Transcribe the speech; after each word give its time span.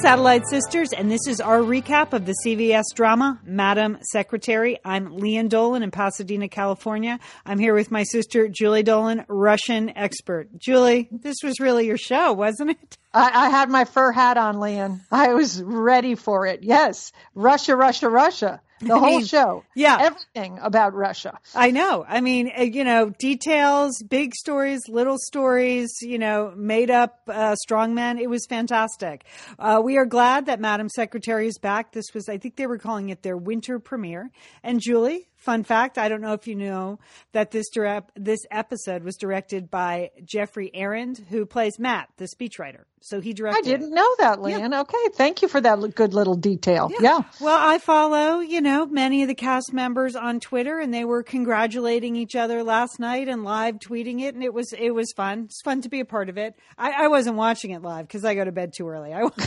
Satellite 0.00 0.46
Sisters, 0.48 0.92
and 0.92 1.10
this 1.10 1.26
is 1.26 1.40
our 1.40 1.58
recap 1.58 2.12
of 2.12 2.24
the 2.24 2.34
CBS 2.46 2.84
drama, 2.94 3.38
Madam 3.44 3.98
Secretary. 4.10 4.78
I'm 4.84 5.18
Lian 5.18 5.48
Dolan 5.48 5.82
in 5.82 5.90
Pasadena, 5.90 6.48
California. 6.48 7.18
I'm 7.44 7.58
here 7.58 7.74
with 7.74 7.90
my 7.90 8.04
sister, 8.04 8.48
Julie 8.48 8.82
Dolan, 8.82 9.24
Russian 9.28 9.90
expert. 9.90 10.48
Julie, 10.56 11.08
this 11.10 11.36
was 11.42 11.60
really 11.60 11.86
your 11.86 11.98
show, 11.98 12.32
wasn't 12.32 12.70
it? 12.70 12.98
I, 13.12 13.46
I 13.46 13.50
had 13.50 13.68
my 13.68 13.84
fur 13.84 14.12
hat 14.12 14.38
on, 14.38 14.60
Lian. 14.60 15.02
I 15.10 15.34
was 15.34 15.62
ready 15.62 16.14
for 16.14 16.46
it. 16.46 16.62
Yes. 16.62 17.12
Russia, 17.34 17.76
Russia, 17.76 18.08
Russia. 18.08 18.60
The 18.82 18.98
whole 18.98 19.18
mean, 19.18 19.24
show. 19.24 19.64
yeah. 19.74 19.98
Everything 20.00 20.58
about 20.60 20.94
Russia. 20.94 21.38
I 21.54 21.70
know. 21.70 22.04
I 22.06 22.20
mean, 22.20 22.50
uh, 22.56 22.62
you 22.62 22.84
know, 22.84 23.10
details, 23.10 24.02
big 24.08 24.34
stories, 24.34 24.80
little 24.88 25.18
stories, 25.18 25.90
you 26.02 26.18
know, 26.18 26.52
made 26.56 26.90
up 26.90 27.20
uh, 27.28 27.54
strongmen. 27.68 28.20
It 28.20 28.28
was 28.28 28.46
fantastic. 28.46 29.24
Uh, 29.58 29.80
we 29.84 29.96
are 29.98 30.06
glad 30.06 30.46
that 30.46 30.60
Madam 30.60 30.88
Secretary 30.88 31.46
is 31.46 31.58
back. 31.58 31.92
This 31.92 32.12
was, 32.14 32.28
I 32.28 32.38
think 32.38 32.56
they 32.56 32.66
were 32.66 32.78
calling 32.78 33.10
it 33.10 33.22
their 33.22 33.36
winter 33.36 33.78
premiere. 33.78 34.30
And 34.62 34.80
Julie, 34.80 35.28
Fun 35.42 35.64
fact: 35.64 35.98
I 35.98 36.08
don't 36.08 36.20
know 36.20 36.34
if 36.34 36.46
you 36.46 36.54
know 36.54 37.00
that 37.32 37.50
this 37.50 37.68
direct, 37.70 38.12
this 38.14 38.38
episode 38.52 39.02
was 39.02 39.16
directed 39.16 39.72
by 39.72 40.10
Geoffrey 40.24 40.70
Arend, 40.72 41.18
who 41.30 41.46
plays 41.46 41.80
Matt, 41.80 42.10
the 42.16 42.28
speechwriter. 42.28 42.84
So 43.00 43.20
he 43.20 43.32
directed. 43.32 43.66
I 43.66 43.68
didn't 43.68 43.92
know 43.92 44.08
that, 44.20 44.40
Lian. 44.40 44.70
Yeah. 44.70 44.80
Okay, 44.82 45.08
thank 45.14 45.42
you 45.42 45.48
for 45.48 45.60
that 45.60 45.80
good 45.96 46.14
little 46.14 46.36
detail. 46.36 46.92
Yeah. 46.92 46.98
yeah. 47.00 47.22
Well, 47.40 47.58
I 47.60 47.78
follow, 47.78 48.38
you 48.38 48.60
know, 48.60 48.86
many 48.86 49.22
of 49.22 49.28
the 49.28 49.34
cast 49.34 49.72
members 49.72 50.14
on 50.14 50.38
Twitter, 50.38 50.78
and 50.78 50.94
they 50.94 51.04
were 51.04 51.24
congratulating 51.24 52.14
each 52.14 52.36
other 52.36 52.62
last 52.62 53.00
night 53.00 53.26
and 53.26 53.42
live 53.42 53.80
tweeting 53.80 54.20
it, 54.20 54.36
and 54.36 54.44
it 54.44 54.54
was 54.54 54.72
it 54.72 54.90
was 54.90 55.12
fun. 55.16 55.46
It's 55.46 55.60
fun 55.62 55.80
to 55.80 55.88
be 55.88 55.98
a 55.98 56.04
part 56.04 56.28
of 56.28 56.38
it. 56.38 56.54
I, 56.78 57.06
I 57.06 57.08
wasn't 57.08 57.34
watching 57.34 57.72
it 57.72 57.82
live 57.82 58.06
because 58.06 58.24
I 58.24 58.36
go 58.36 58.44
to 58.44 58.52
bed 58.52 58.74
too 58.76 58.88
early. 58.88 59.12
I. 59.12 59.28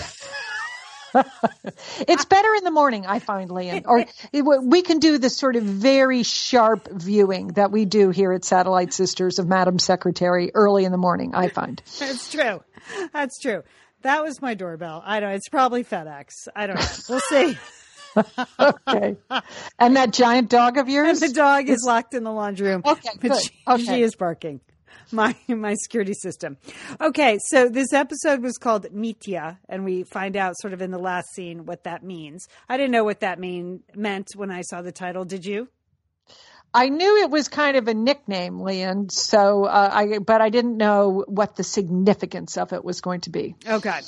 it's 2.08 2.26
better 2.26 2.54
in 2.56 2.64
the 2.64 2.72
morning, 2.72 3.06
I 3.06 3.20
find, 3.20 3.50
Lian. 3.50 3.84
Or 3.86 4.06
it, 4.32 4.42
we 4.42 4.82
can 4.82 5.00
do 5.00 5.18
the 5.18 5.30
sort 5.30 5.56
of 5.56 5.64
very 5.64 6.24
sharp 6.24 6.90
viewing 6.92 7.50
that 7.50 7.72
we 7.72 7.86
do 7.86 8.10
here 8.10 8.32
at 8.32 8.46
Satellite 8.46 8.94
Sisters 8.94 9.40
of 9.40 9.48
Madam 9.48 9.80
Secretary 9.80 10.52
early 10.54 10.86
in 10.86 10.92
the 10.92 10.98
morning. 10.98 11.34
I 11.36 11.50
find 11.50 11.82
that's 12.00 12.32
true. 12.32 12.64
That's 13.14 13.40
true. 13.40 13.64
That 14.02 14.24
was 14.24 14.42
my 14.42 14.54
doorbell. 14.54 15.02
I 15.06 15.20
don't. 15.20 15.32
It's 15.32 15.50
probably 15.50 15.84
FedEx. 15.84 16.48
I 16.56 16.68
don't 16.68 16.76
know. 16.76 16.86
We'll 17.10 17.20
see. 17.22 17.58
okay. 18.60 19.18
And 19.80 19.96
that 19.98 20.14
giant 20.14 20.50
dog 20.50 20.78
of 20.78 20.88
yours? 20.88 21.22
And 21.22 21.32
the 21.32 21.36
dog 21.36 21.70
is 21.70 21.84
locked 21.86 22.14
in 22.14 22.24
the 22.24 22.32
laundry 22.32 22.70
room. 22.70 22.82
Okay, 22.86 23.10
good. 23.20 23.42
She, 23.42 23.50
okay. 23.68 23.84
she 23.84 24.02
is 24.02 24.16
barking 24.16 24.62
my 25.12 25.36
my 25.48 25.76
security 25.76 26.14
system. 26.14 26.58
Okay, 27.02 27.38
so 27.48 27.70
this 27.70 27.94
episode 27.94 28.42
was 28.42 28.58
called 28.58 28.92
Mitya, 28.92 29.60
and 29.70 29.86
we 29.86 30.04
find 30.04 30.36
out 30.36 30.58
sort 30.58 30.74
of 30.74 30.82
in 30.82 30.92
the 30.92 31.00
last 31.00 31.34
scene 31.34 31.66
what 31.66 31.84
that 31.84 32.04
means. 32.04 32.48
I 32.70 32.78
didn't 32.78 32.92
know 32.92 33.04
what 33.04 33.22
that 33.22 33.40
mean 33.40 33.84
meant 33.96 34.30
when 34.36 34.52
I 34.52 34.62
saw 34.62 34.82
the 34.82 34.92
title. 34.92 35.26
Did 35.26 35.46
you? 35.46 35.70
I 36.76 36.90
knew 36.90 37.24
it 37.24 37.30
was 37.30 37.48
kind 37.48 37.78
of 37.78 37.88
a 37.88 37.94
nickname, 37.94 38.60
Lian. 38.60 39.10
So 39.10 39.64
uh, 39.64 39.90
I, 39.94 40.20
but 40.20 40.42
I 40.42 40.50
didn't 40.50 40.76
know 40.76 41.24
what 41.28 41.56
the 41.56 41.64
significance 41.64 42.58
of 42.58 42.74
it 42.74 42.84
was 42.84 43.00
going 43.00 43.22
to 43.22 43.30
be. 43.30 43.56
Okay, 43.66 44.02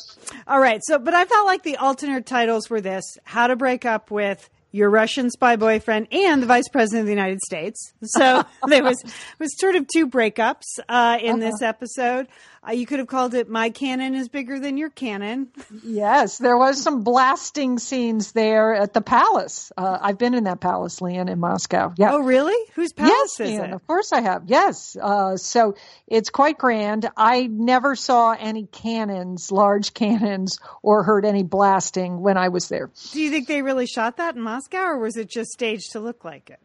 all 0.46 0.60
right. 0.60 0.82
So, 0.84 1.00
but 1.00 1.14
I 1.14 1.24
felt 1.24 1.46
like 1.46 1.64
the 1.64 1.78
alternate 1.78 2.26
titles 2.26 2.70
were 2.70 2.82
this: 2.82 3.18
How 3.24 3.48
to 3.48 3.56
break 3.56 3.86
up 3.86 4.12
with 4.12 4.50
your 4.78 4.90
Russian 4.90 5.30
spy 5.30 5.56
boyfriend 5.56 6.08
and 6.12 6.42
the 6.42 6.48
vice 6.48 6.70
president 6.70 7.02
of 7.02 7.06
the 7.08 7.12
United 7.12 7.40
States. 7.42 7.94
So 8.04 8.46
there 8.68 8.84
was 8.84 9.04
was 9.40 9.58
sort 9.60 9.76
of 9.76 9.88
two 9.88 10.08
breakups 10.08 10.80
uh, 10.88 11.18
in 11.22 11.42
uh-huh. 11.42 11.52
this 11.52 11.62
episode. 11.62 12.28
Uh, 12.68 12.72
you 12.72 12.86
could 12.86 13.00
have 13.00 13.08
called 13.08 13.34
it 13.34 13.50
"My 13.50 13.70
cannon 13.70 14.14
is 14.14 14.28
bigger 14.30 14.60
than 14.60 14.78
your 14.78 14.90
cannon." 14.90 15.50
Yes, 15.84 16.38
there 16.38 16.58
was 16.58 16.82
some 16.82 17.04
blasting 17.04 17.80
scenes 17.80 18.32
there 18.32 18.74
at 18.74 18.94
the 18.94 19.02
palace. 19.02 19.72
Uh, 19.78 19.98
I've 20.02 20.18
been 20.18 20.34
in 20.34 20.46
that 20.46 20.60
palace, 20.60 21.02
Lian, 21.02 21.30
in 21.30 21.40
Moscow. 21.40 21.94
Yeah. 21.98 22.14
Oh, 22.14 22.20
really? 22.20 22.56
Whose 22.74 22.94
palace 22.94 23.38
yes, 23.40 23.50
is 23.50 23.60
it? 23.60 23.72
Of 23.72 23.86
course, 23.88 24.12
I 24.12 24.22
have. 24.22 24.44
Yes. 24.48 24.98
Uh, 25.00 25.38
so 25.38 25.76
it's 26.08 26.30
quite 26.30 26.58
grand. 26.58 27.10
I 27.16 27.48
never 27.48 27.96
saw 27.96 28.36
any 28.38 28.66
cannons, 28.66 29.52
large 29.52 29.94
cannons, 29.94 30.60
or 30.82 31.04
heard 31.04 31.26
any 31.26 31.44
blasting 31.44 32.22
when 32.22 32.38
I 32.38 32.50
was 32.50 32.68
there. 32.70 32.90
Do 33.12 33.22
you 33.22 33.30
think 33.30 33.48
they 33.48 33.62
really 33.62 33.88
shot 33.88 34.18
that 34.18 34.36
in 34.36 34.42
Moscow, 34.42 34.84
or 34.84 34.98
was 34.98 35.16
it 35.16 35.30
just 35.30 35.52
staged 35.52 35.92
to 35.94 36.00
look 36.00 36.26
like 36.26 36.50
it? 36.50 36.60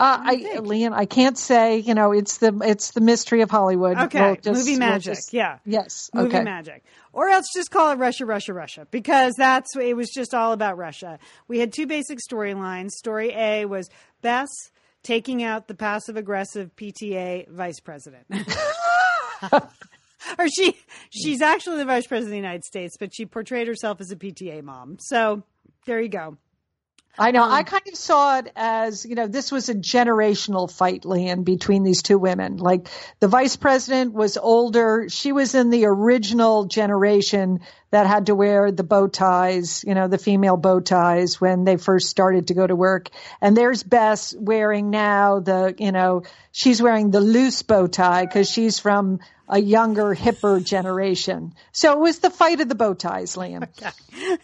Uh, 0.00 0.18
I, 0.18 0.58
Lian, 0.60 0.94
I 0.94 1.04
can't 1.04 1.36
say. 1.36 1.76
You 1.78 1.92
know, 1.92 2.12
it's 2.12 2.38
the 2.38 2.58
it's 2.62 2.92
the 2.92 3.02
mystery 3.02 3.42
of 3.42 3.50
Hollywood. 3.50 3.98
Okay, 3.98 4.20
we'll 4.22 4.36
just, 4.36 4.66
movie 4.66 4.78
magic. 4.78 5.08
We'll 5.08 5.14
just, 5.16 5.34
yeah. 5.34 5.58
Yes. 5.66 6.08
Movie 6.14 6.28
okay. 6.28 6.42
magic. 6.42 6.84
Or 7.12 7.28
else 7.28 7.44
just 7.54 7.70
call 7.70 7.92
it 7.92 7.96
Russia, 7.96 8.24
Russia, 8.24 8.54
Russia, 8.54 8.86
because 8.90 9.34
that's 9.36 9.76
it 9.76 9.94
was 9.94 10.08
just 10.08 10.32
all 10.32 10.52
about 10.52 10.78
Russia. 10.78 11.18
We 11.48 11.58
had 11.58 11.74
two 11.74 11.86
basic 11.86 12.18
storylines. 12.18 12.92
Story 12.92 13.34
A 13.34 13.66
was 13.66 13.90
Bess 14.22 14.48
taking 15.02 15.42
out 15.42 15.68
the 15.68 15.74
passive 15.74 16.16
aggressive 16.16 16.74
PTA 16.76 17.50
vice 17.50 17.80
president. 17.80 18.24
or 19.52 20.48
she 20.48 20.78
she's 21.10 21.42
actually 21.42 21.76
the 21.76 21.84
vice 21.84 22.06
president 22.06 22.28
of 22.28 22.30
the 22.30 22.36
United 22.36 22.64
States, 22.64 22.96
but 22.98 23.14
she 23.14 23.26
portrayed 23.26 23.66
herself 23.66 24.00
as 24.00 24.10
a 24.10 24.16
PTA 24.16 24.62
mom. 24.62 24.96
So 24.98 25.42
there 25.84 26.00
you 26.00 26.08
go. 26.08 26.38
I 27.18 27.32
know. 27.32 27.42
Um, 27.42 27.50
I 27.50 27.62
kind 27.64 27.82
of 27.88 27.96
saw 27.96 28.38
it 28.38 28.52
as, 28.56 29.04
you 29.04 29.14
know, 29.14 29.26
this 29.26 29.50
was 29.52 29.68
a 29.68 29.74
generational 29.74 30.70
fight, 30.70 31.04
Lian, 31.04 31.42
between 31.42 31.82
these 31.82 32.02
two 32.02 32.18
women. 32.18 32.56
Like 32.56 32.88
the 33.18 33.28
vice 33.28 33.56
president 33.56 34.14
was 34.14 34.36
older. 34.36 35.06
She 35.08 35.32
was 35.32 35.54
in 35.54 35.70
the 35.70 35.86
original 35.86 36.66
generation 36.66 37.60
that 37.90 38.06
had 38.06 38.26
to 38.26 38.34
wear 38.34 38.70
the 38.70 38.84
bow 38.84 39.08
ties, 39.08 39.84
you 39.86 39.94
know, 39.94 40.08
the 40.08 40.18
female 40.18 40.56
bow 40.56 40.80
ties 40.80 41.40
when 41.40 41.64
they 41.64 41.76
first 41.76 42.08
started 42.08 42.48
to 42.48 42.54
go 42.54 42.66
to 42.66 42.76
work. 42.76 43.08
And 43.40 43.56
there's 43.56 43.82
Bess 43.82 44.34
wearing 44.38 44.90
now 44.90 45.40
the, 45.40 45.74
you 45.78 45.92
know, 45.92 46.22
she's 46.52 46.80
wearing 46.80 47.10
the 47.10 47.20
loose 47.20 47.62
bow 47.62 47.88
tie 47.88 48.24
because 48.24 48.48
she's 48.48 48.78
from 48.78 49.18
a 49.48 49.60
younger, 49.60 50.14
hipper 50.14 50.64
generation. 50.64 51.54
So 51.72 51.92
it 51.92 51.98
was 51.98 52.20
the 52.20 52.30
fight 52.30 52.60
of 52.60 52.68
the 52.68 52.76
bow 52.76 52.94
ties, 52.94 53.36
Lian. 53.36 53.66
Okay. 53.82 54.38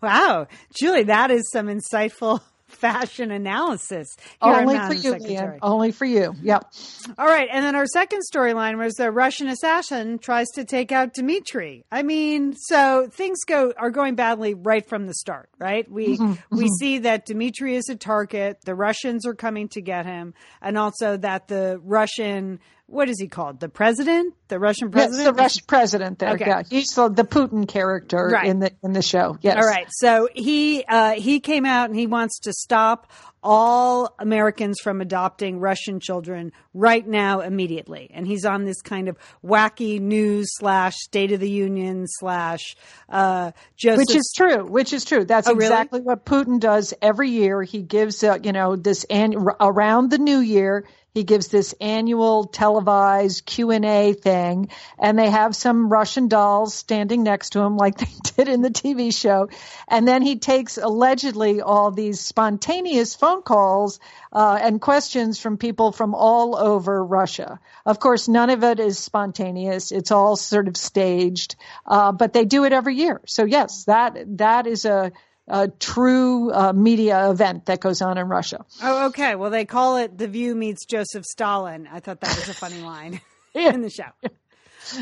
Wow, 0.00 0.46
Julie, 0.74 1.04
that 1.04 1.30
is 1.30 1.50
some 1.50 1.66
insightful 1.66 2.40
fashion 2.72 3.30
analysis. 3.30 4.08
Only 4.40 4.78
for 4.78 4.94
you. 4.94 5.58
Only 5.62 5.92
for 5.92 6.04
you. 6.04 6.34
Yep. 6.42 6.72
All 7.18 7.26
right, 7.26 7.48
and 7.50 7.64
then 7.64 7.76
our 7.76 7.86
second 7.86 8.22
storyline 8.32 8.78
was 8.78 8.94
the 8.94 9.10
Russian 9.10 9.48
assassin 9.48 10.18
tries 10.18 10.48
to 10.54 10.64
take 10.64 10.92
out 10.92 11.14
Dmitry. 11.14 11.84
I 11.92 12.02
mean, 12.02 12.54
so 12.56 13.08
things 13.12 13.38
go 13.46 13.72
are 13.76 13.90
going 13.90 14.14
badly 14.14 14.54
right 14.54 14.86
from 14.86 15.06
the 15.06 15.14
start, 15.14 15.50
right? 15.58 15.90
We 15.90 16.18
mm-hmm, 16.18 16.56
we 16.56 16.64
mm-hmm. 16.64 16.74
see 16.78 16.98
that 17.00 17.26
Dmitry 17.26 17.76
is 17.76 17.88
a 17.88 17.96
target. 17.96 18.58
The 18.64 18.74
Russians 18.74 19.26
are 19.26 19.34
coming 19.34 19.68
to 19.70 19.80
get 19.80 20.06
him, 20.06 20.34
and 20.60 20.78
also 20.78 21.16
that 21.18 21.48
the 21.48 21.80
Russian 21.82 22.60
what 22.92 23.08
is 23.08 23.18
he 23.18 23.26
called? 23.26 23.58
The 23.58 23.68
president, 23.68 24.34
the 24.48 24.58
Russian 24.58 24.90
president. 24.90 25.18
Yes, 25.18 25.26
the 25.26 25.32
Russian 25.32 25.64
president. 25.66 26.18
There, 26.18 26.30
okay. 26.34 26.46
yeah, 26.46 26.62
he's 26.68 26.94
the, 26.94 27.08
the 27.08 27.24
Putin 27.24 27.66
character 27.66 28.28
right. 28.32 28.46
in 28.46 28.58
the 28.58 28.72
in 28.82 28.92
the 28.92 29.02
show. 29.02 29.38
Yes. 29.40 29.56
All 29.56 29.68
right. 29.68 29.86
So 29.90 30.28
he 30.34 30.84
uh, 30.84 31.12
he 31.12 31.40
came 31.40 31.64
out 31.64 31.88
and 31.88 31.98
he 31.98 32.06
wants 32.06 32.40
to 32.40 32.52
stop 32.52 33.10
all 33.42 34.14
Americans 34.18 34.78
from 34.80 35.00
adopting 35.00 35.58
Russian 35.58 35.98
children 36.00 36.52
right 36.74 37.04
now, 37.04 37.40
immediately. 37.40 38.10
And 38.12 38.26
he's 38.26 38.44
on 38.44 38.64
this 38.64 38.82
kind 38.82 39.08
of 39.08 39.16
wacky 39.44 40.00
news 40.00 40.54
slash 40.54 40.94
State 40.96 41.32
of 41.32 41.40
the 41.40 41.50
Union 41.50 42.06
slash 42.06 42.76
uh, 43.08 43.52
Joseph. 43.76 43.98
Which 43.98 44.14
is 44.14 44.32
true. 44.36 44.64
Which 44.64 44.92
is 44.92 45.04
true. 45.04 45.24
That's 45.24 45.48
oh, 45.48 45.52
exactly 45.52 46.00
really? 46.00 46.06
what 46.06 46.24
Putin 46.24 46.60
does 46.60 46.94
every 47.02 47.30
year. 47.30 47.62
He 47.62 47.82
gives, 47.82 48.22
uh, 48.22 48.38
you 48.42 48.52
know, 48.52 48.76
this 48.76 49.04
an- 49.04 49.34
around 49.60 50.10
the 50.10 50.18
new 50.18 50.38
year 50.38 50.84
he 51.14 51.24
gives 51.24 51.48
this 51.48 51.74
annual 51.78 52.44
televised 52.44 53.44
Q&A 53.44 54.14
thing 54.14 54.70
and 54.98 55.18
they 55.18 55.28
have 55.28 55.54
some 55.54 55.90
Russian 55.90 56.28
dolls 56.28 56.72
standing 56.72 57.22
next 57.22 57.50
to 57.50 57.60
him 57.60 57.76
like 57.76 57.98
they 57.98 58.06
did 58.36 58.48
in 58.48 58.62
the 58.62 58.70
TV 58.70 59.14
show. 59.14 59.50
And 59.88 60.08
then 60.08 60.22
he 60.22 60.36
takes 60.36 60.78
allegedly 60.78 61.60
all 61.60 61.90
these 61.90 62.20
spontaneous 62.20 63.14
phone 63.14 63.42
calls 63.42 64.00
uh, 64.32 64.58
and 64.62 64.80
questions 64.80 65.38
from 65.38 65.58
people 65.58 65.92
from 65.92 66.14
all 66.14 66.56
over 66.56 67.04
Russia. 67.04 67.60
Of 67.84 68.00
course, 68.00 68.26
none 68.26 68.48
of 68.48 68.64
it 68.64 68.80
is 68.80 68.98
spontaneous. 68.98 69.92
It's 69.92 70.10
all 70.10 70.36
sort 70.36 70.66
of 70.66 70.78
staged, 70.78 71.56
uh, 71.86 72.12
but 72.12 72.32
they 72.32 72.46
do 72.46 72.64
it 72.64 72.72
every 72.72 72.96
year. 72.96 73.20
So 73.26 73.44
yes, 73.44 73.84
that 73.84 74.16
that 74.38 74.66
is 74.66 74.86
a 74.86 75.12
a 75.52 75.68
true 75.68 76.50
uh, 76.50 76.72
media 76.72 77.30
event 77.30 77.66
that 77.66 77.78
goes 77.78 78.00
on 78.00 78.16
in 78.16 78.26
Russia. 78.26 78.64
Oh, 78.82 79.06
okay. 79.06 79.34
Well, 79.34 79.50
they 79.50 79.66
call 79.66 79.98
it 79.98 80.16
The 80.16 80.26
View 80.26 80.54
meets 80.54 80.86
Joseph 80.86 81.24
Stalin. 81.26 81.86
I 81.92 82.00
thought 82.00 82.20
that 82.20 82.34
was 82.34 82.48
a 82.48 82.54
funny 82.54 82.80
line 82.80 83.20
in 83.54 83.82
the 83.82 83.90
show. 83.90 84.30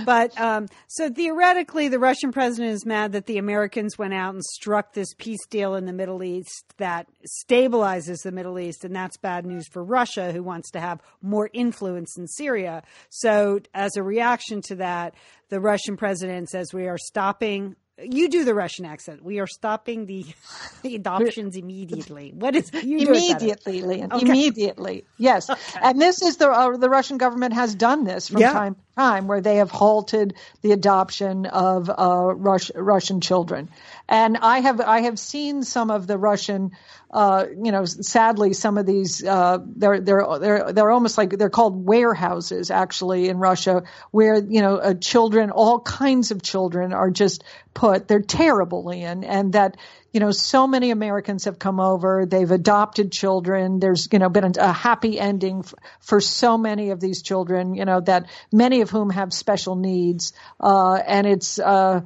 But 0.04 0.38
um, 0.38 0.66
so 0.88 1.08
theoretically, 1.08 1.88
the 1.88 1.98
Russian 1.98 2.32
president 2.32 2.72
is 2.74 2.84
mad 2.84 3.12
that 3.12 3.26
the 3.26 3.38
Americans 3.38 3.96
went 3.96 4.12
out 4.12 4.34
and 4.34 4.44
struck 4.44 4.92
this 4.92 5.14
peace 5.16 5.44
deal 5.48 5.74
in 5.74 5.86
the 5.86 5.92
Middle 5.92 6.22
East 6.22 6.74
that 6.76 7.06
stabilizes 7.48 8.22
the 8.22 8.32
Middle 8.32 8.58
East, 8.58 8.84
and 8.84 8.94
that's 8.94 9.16
bad 9.16 9.46
news 9.46 9.66
for 9.68 9.82
Russia, 9.82 10.32
who 10.32 10.42
wants 10.42 10.70
to 10.72 10.80
have 10.80 11.00
more 11.22 11.48
influence 11.52 12.18
in 12.18 12.26
Syria. 12.26 12.82
So, 13.08 13.60
as 13.72 13.96
a 13.96 14.02
reaction 14.02 14.60
to 14.66 14.74
that, 14.76 15.14
the 15.48 15.60
Russian 15.60 15.96
president 15.96 16.50
says 16.50 16.74
we 16.74 16.86
are 16.86 16.98
stopping 16.98 17.76
you 18.02 18.28
do 18.28 18.44
the 18.44 18.54
Russian 18.54 18.84
accent. 18.84 19.24
We 19.24 19.40
are 19.40 19.46
stopping 19.46 20.06
the, 20.06 20.26
the 20.82 20.94
adoptions 20.94 21.56
immediately. 21.56 22.32
What 22.34 22.56
is 22.56 22.70
immediately, 22.70 23.82
Lian? 23.82 24.12
Okay. 24.12 24.26
Immediately, 24.26 25.04
yes. 25.18 25.50
Okay. 25.50 25.80
And 25.82 26.00
this 26.00 26.22
is 26.22 26.36
the 26.36 26.50
uh, 26.50 26.76
the 26.76 26.90
Russian 26.90 27.18
government 27.18 27.54
has 27.54 27.74
done 27.74 28.04
this 28.04 28.28
from 28.28 28.40
yeah. 28.40 28.52
time 28.52 28.74
to 28.74 28.80
time, 29.00 29.26
where 29.26 29.40
they 29.40 29.56
have 29.56 29.70
halted 29.70 30.34
the 30.62 30.72
adoption 30.72 31.46
of 31.46 31.88
uh, 31.88 32.34
Rus- 32.34 32.72
Russian 32.74 33.20
children. 33.20 33.68
And 34.08 34.36
I 34.36 34.60
have 34.60 34.80
I 34.80 35.00
have 35.02 35.18
seen 35.18 35.62
some 35.62 35.90
of 35.90 36.06
the 36.06 36.18
Russian 36.18 36.72
uh, 37.12 37.46
you 37.50 37.72
know, 37.72 37.84
sadly, 37.84 38.52
some 38.52 38.78
of 38.78 38.86
these 38.86 39.24
uh, 39.24 39.58
they're 39.66 40.00
they're 40.00 40.24
they're 40.38 40.72
they're 40.72 40.90
almost 40.90 41.18
like 41.18 41.30
they're 41.30 41.50
called 41.50 41.84
warehouses 41.84 42.70
actually 42.70 43.28
in 43.28 43.38
Russia, 43.38 43.82
where 44.12 44.36
you 44.36 44.62
know 44.62 44.76
uh, 44.76 44.94
children, 44.94 45.50
all 45.50 45.80
kinds 45.80 46.30
of 46.30 46.40
children, 46.40 46.92
are 46.92 47.10
just 47.10 47.42
put. 47.74 48.06
They're 48.06 48.20
terrible 48.20 48.90
in, 48.90 49.24
and 49.24 49.54
that 49.54 49.76
you 50.12 50.20
know 50.20 50.30
so 50.30 50.66
many 50.66 50.90
Americans 50.90 51.44
have 51.44 51.58
come 51.58 51.80
over. 51.80 52.26
They've 52.26 52.50
adopted 52.50 53.12
children. 53.12 53.80
There's 53.80 54.08
you 54.12 54.18
know 54.18 54.28
been 54.28 54.52
a, 54.58 54.72
happy 54.72 55.18
ending 55.18 55.60
f- 55.60 55.74
for 56.00 56.20
so 56.20 56.58
many 56.58 56.90
of 56.90 57.00
these 57.00 57.22
children. 57.22 57.74
You 57.74 57.84
know 57.84 58.00
that 58.00 58.26
many 58.52 58.80
of 58.80 58.90
whom 58.90 59.10
have 59.10 59.32
special 59.32 59.76
needs, 59.76 60.32
uh, 60.60 60.94
and 60.94 61.26
it's. 61.26 61.58
Uh, 61.58 62.02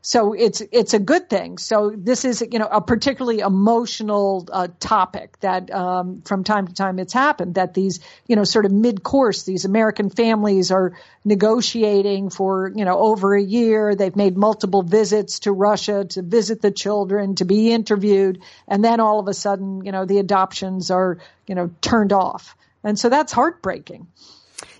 so 0.00 0.32
it's 0.32 0.62
it's 0.72 0.94
a 0.94 0.98
good 0.98 1.28
thing. 1.28 1.58
So 1.58 1.92
this 1.94 2.24
is 2.24 2.42
you 2.52 2.58
know 2.58 2.68
a 2.70 2.80
particularly 2.80 3.40
emotional 3.40 4.48
uh, 4.50 4.68
topic 4.78 5.38
that 5.40 5.72
um, 5.72 6.22
from 6.22 6.44
time 6.44 6.68
to 6.68 6.74
time 6.74 6.98
it's 6.98 7.12
happened 7.12 7.56
that 7.56 7.74
these 7.74 8.00
you 8.26 8.36
know 8.36 8.44
sort 8.44 8.64
of 8.64 8.72
mid 8.72 9.02
course 9.02 9.42
these 9.42 9.64
American 9.64 10.08
families 10.08 10.70
are 10.70 10.94
negotiating 11.24 12.30
for 12.30 12.72
you 12.74 12.84
know 12.84 12.98
over 12.98 13.34
a 13.34 13.42
year. 13.42 13.94
They've 13.94 14.14
made 14.14 14.36
multiple 14.36 14.82
visits 14.82 15.40
to 15.40 15.52
Russia 15.52 16.04
to 16.10 16.22
visit 16.22 16.62
the 16.62 16.70
children 16.70 17.34
to 17.36 17.44
be 17.44 17.72
interviewed, 17.72 18.40
and 18.68 18.84
then 18.84 19.00
all 19.00 19.18
of 19.18 19.26
a 19.26 19.34
sudden 19.34 19.84
you 19.84 19.90
know 19.90 20.04
the 20.04 20.18
adoptions 20.18 20.92
are 20.92 21.18
you 21.48 21.56
know 21.56 21.70
turned 21.80 22.12
off, 22.12 22.56
and 22.84 22.96
so 22.98 23.08
that's 23.08 23.32
heartbreaking. 23.32 24.06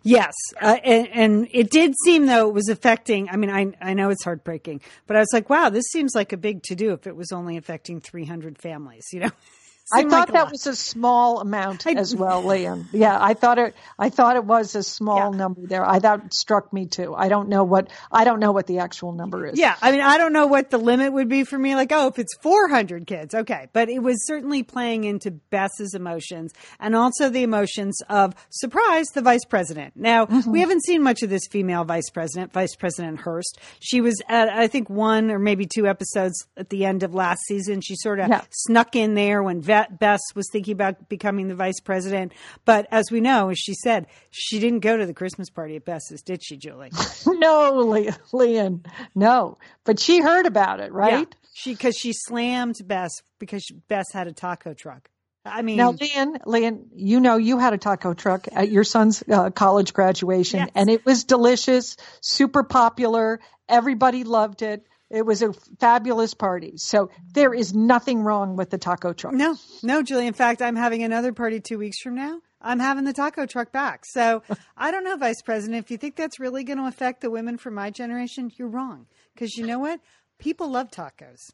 Yes, 0.03 0.33
uh, 0.61 0.77
and, 0.85 1.09
and, 1.09 1.49
it 1.51 1.71
did 1.71 1.95
seem 2.05 2.27
though 2.27 2.49
it 2.49 2.55
was 2.55 2.69
affecting. 2.69 3.29
I 3.29 3.37
mean, 3.37 3.51
I 3.51 3.73
I 3.81 3.95
know 3.95 4.11
it's 4.11 4.25
heartbreaking, 4.25 4.81
but 5.07 5.17
I 5.17 5.21
was 5.21 5.31
like, 5.33 5.51
wow, 5.51 5.69
this 5.69 5.85
seems 5.91 6.15
like 6.15 6.33
a 6.33 6.37
big 6.37 6.63
to 6.65 6.75
do 6.75 6.93
if 6.93 7.07
it 7.07 7.17
was 7.17 7.33
only 7.33 7.57
affecting 7.57 8.01
300 8.01 8.59
families. 8.59 9.07
You 9.13 9.21
know, 9.21 9.31
I 9.93 10.03
thought 10.03 10.11
like 10.11 10.33
that 10.33 10.51
was 10.51 10.67
a 10.67 10.77
small 10.77 11.41
amount 11.41 11.87
I, 11.87 11.93
as 11.93 12.15
well, 12.15 12.43
Lian. 12.43 12.89
Yeah, 12.99 13.17
I 13.21 13.35
thought 13.35 13.59
it. 13.59 13.75
I 13.99 14.09
thought 14.09 14.37
it 14.37 14.45
was 14.45 14.75
a 14.75 14.83
small 14.83 15.31
yeah. 15.31 15.39
number 15.39 15.61
there. 15.67 15.85
I 15.85 15.99
that 16.01 16.35
struck 16.35 16.73
me 16.73 16.87
too. 16.87 17.15
I 17.15 17.29
don't 17.29 17.49
know 17.49 17.65
what 17.65 17.91
I 18.11 18.25
don't 18.25 18.41
know 18.41 18.53
what 18.53 18.67
the 18.67 18.79
actual 18.79 19.13
number 19.13 19.47
is. 19.47 19.59
Yeah, 19.59 19.77
I 19.81 19.93
mean, 19.93 20.01
I 20.01 20.19
don't 20.19 20.33
know 20.33 20.47
what 20.47 20.71
the 20.71 20.79
limit 20.79 21.13
would 21.13 21.29
be 21.29 21.45
for 21.45 21.59
me. 21.59 21.75
Like, 21.75 21.93
oh, 21.93 22.09
if 22.09 22.19
it's 22.19 22.35
400 22.43 23.07
kids, 23.07 23.35
okay. 23.35 23.69
But 23.73 23.89
it 23.89 24.01
was 24.01 24.27
certainly 24.27 24.63
playing 24.63 25.05
into 25.05 25.31
Bess's 25.31 25.95
emotions 25.95 26.53
and 26.81 26.97
also 26.97 27.31
the 27.31 27.43
emotions 27.43 28.01
of 28.09 28.35
surprise, 28.51 29.07
the 29.15 29.23
vice 29.23 29.45
president. 29.45 29.95
Now 29.97 30.27
mm-hmm. 30.27 30.51
we 30.51 30.61
haven't 30.61 30.85
seen 30.85 31.03
much 31.03 31.23
of 31.23 31.31
this 31.31 31.47
female 31.51 31.85
vice 31.85 32.11
president, 32.11 32.53
Vice 32.53 32.75
President 32.75 33.21
Hearst. 33.21 33.59
She 33.81 34.01
was 34.01 34.21
at 34.29 34.49
I 34.49 34.67
think 34.67 34.91
one 34.91 35.31
or 35.31 35.39
maybe 35.39 35.67
two 35.67 35.87
episodes 35.87 36.47
at 36.57 36.71
the 36.71 36.85
end 36.85 37.03
of 37.03 37.15
last 37.15 37.43
season. 37.47 37.81
She 37.81 37.95
sort 37.97 38.19
of 38.19 38.29
yeah. 38.29 38.43
snuck 38.51 38.97
in 38.97 39.15
there 39.15 39.43
when. 39.43 39.63
Bess 39.99 40.21
was 40.35 40.49
thinking 40.51 40.73
about 40.73 41.09
becoming 41.09 41.49
the 41.49 41.55
vice 41.55 41.81
president. 41.81 42.33
But 42.65 42.87
as 42.91 43.11
we 43.11 43.21
know, 43.21 43.51
as 43.51 43.59
she 43.59 43.75
said, 43.75 44.07
she 44.31 44.59
didn't 44.59 44.81
go 44.81 44.97
to 44.97 45.07
the 45.07 45.15
Christmas 45.15 45.51
party 45.51 45.77
at 45.77 45.85
Bess's, 45.85 46.23
did 46.23 46.43
she, 46.45 46.57
Julie? 46.57 46.91
no, 47.27 48.07
Lian, 48.33 48.85
no. 49.15 49.59
But 49.85 49.99
she 49.99 50.21
heard 50.21 50.47
about 50.47 50.81
it, 50.81 50.93
right? 50.93 51.29
Yeah. 51.29 51.49
She 51.55 51.73
because 51.73 51.97
she 51.97 52.13
slammed 52.13 52.77
Bess 52.85 53.11
because 53.39 53.67
Bess 53.89 54.07
had 54.13 54.29
a 54.29 54.33
taco 54.33 54.75
truck. 54.75 55.09
I 55.45 55.63
mean, 55.63 55.77
now, 55.77 55.93
Lian, 55.93 56.39
Lian, 56.47 56.87
you 56.95 57.21
know, 57.21 57.37
you 57.37 57.59
had 57.59 57.73
a 57.73 57.79
taco 57.79 58.15
truck 58.15 58.47
at 58.53 58.71
your 58.71 58.85
son's 58.85 59.23
uh, 59.31 59.51
college 59.51 59.93
graduation, 59.93 60.61
yes. 60.61 60.71
and 60.75 60.91
it 60.91 61.05
was 61.05 61.25
delicious, 61.25 61.97
super 62.21 62.63
popular. 62.63 63.41
Everybody 63.69 64.25
loved 64.25 64.63
it. 64.63 64.85
It 65.11 65.25
was 65.25 65.43
a 65.43 65.53
fabulous 65.81 66.35
party. 66.35 66.75
So 66.77 67.11
there 67.33 67.55
is 67.55 67.75
nothing 67.75 68.23
wrong 68.23 68.57
with 68.57 68.71
the 68.71 68.79
taco 68.79 69.13
truck. 69.13 69.33
No, 69.33 69.57
no, 69.83 70.03
Julie. 70.03 70.27
In 70.27 70.35
fact, 70.35 70.61
I'm 70.61 70.77
having 70.77 71.03
another 71.03 71.33
party 71.33 71.61
two 71.61 71.79
weeks 71.79 71.99
from 72.01 72.15
now. 72.15 72.41
I'm 72.61 72.79
having 72.79 73.05
the 73.05 73.13
taco 73.13 73.47
truck 73.47 73.73
back. 73.73 74.05
So 74.05 74.43
I 74.77 74.91
don't 74.91 75.05
know, 75.05 75.17
Vice 75.17 75.41
President, 75.43 75.79
if 75.79 75.91
you 75.91 75.97
think 75.97 76.17
that's 76.17 76.39
really 76.39 76.65
going 76.65 76.79
to 76.79 76.87
affect 76.87 77.23
the 77.23 77.31
women 77.31 77.57
from 77.57 77.75
my 77.75 77.91
generation, 77.91 78.51
you're 78.57 78.69
wrong. 78.69 79.07
Because 79.35 79.57
you 79.57 79.67
know 79.67 79.79
what? 79.79 80.01
People 80.39 80.71
love 80.71 80.91
tacos. 80.91 81.53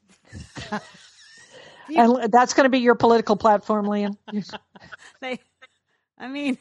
and 1.97 2.33
that's 2.33 2.55
going 2.55 2.65
to 2.65 2.71
be 2.71 2.81
your 2.81 2.95
political 2.95 3.37
platform, 3.37 3.87
they, 5.21 5.39
I 6.19 6.29
mean, 6.29 6.59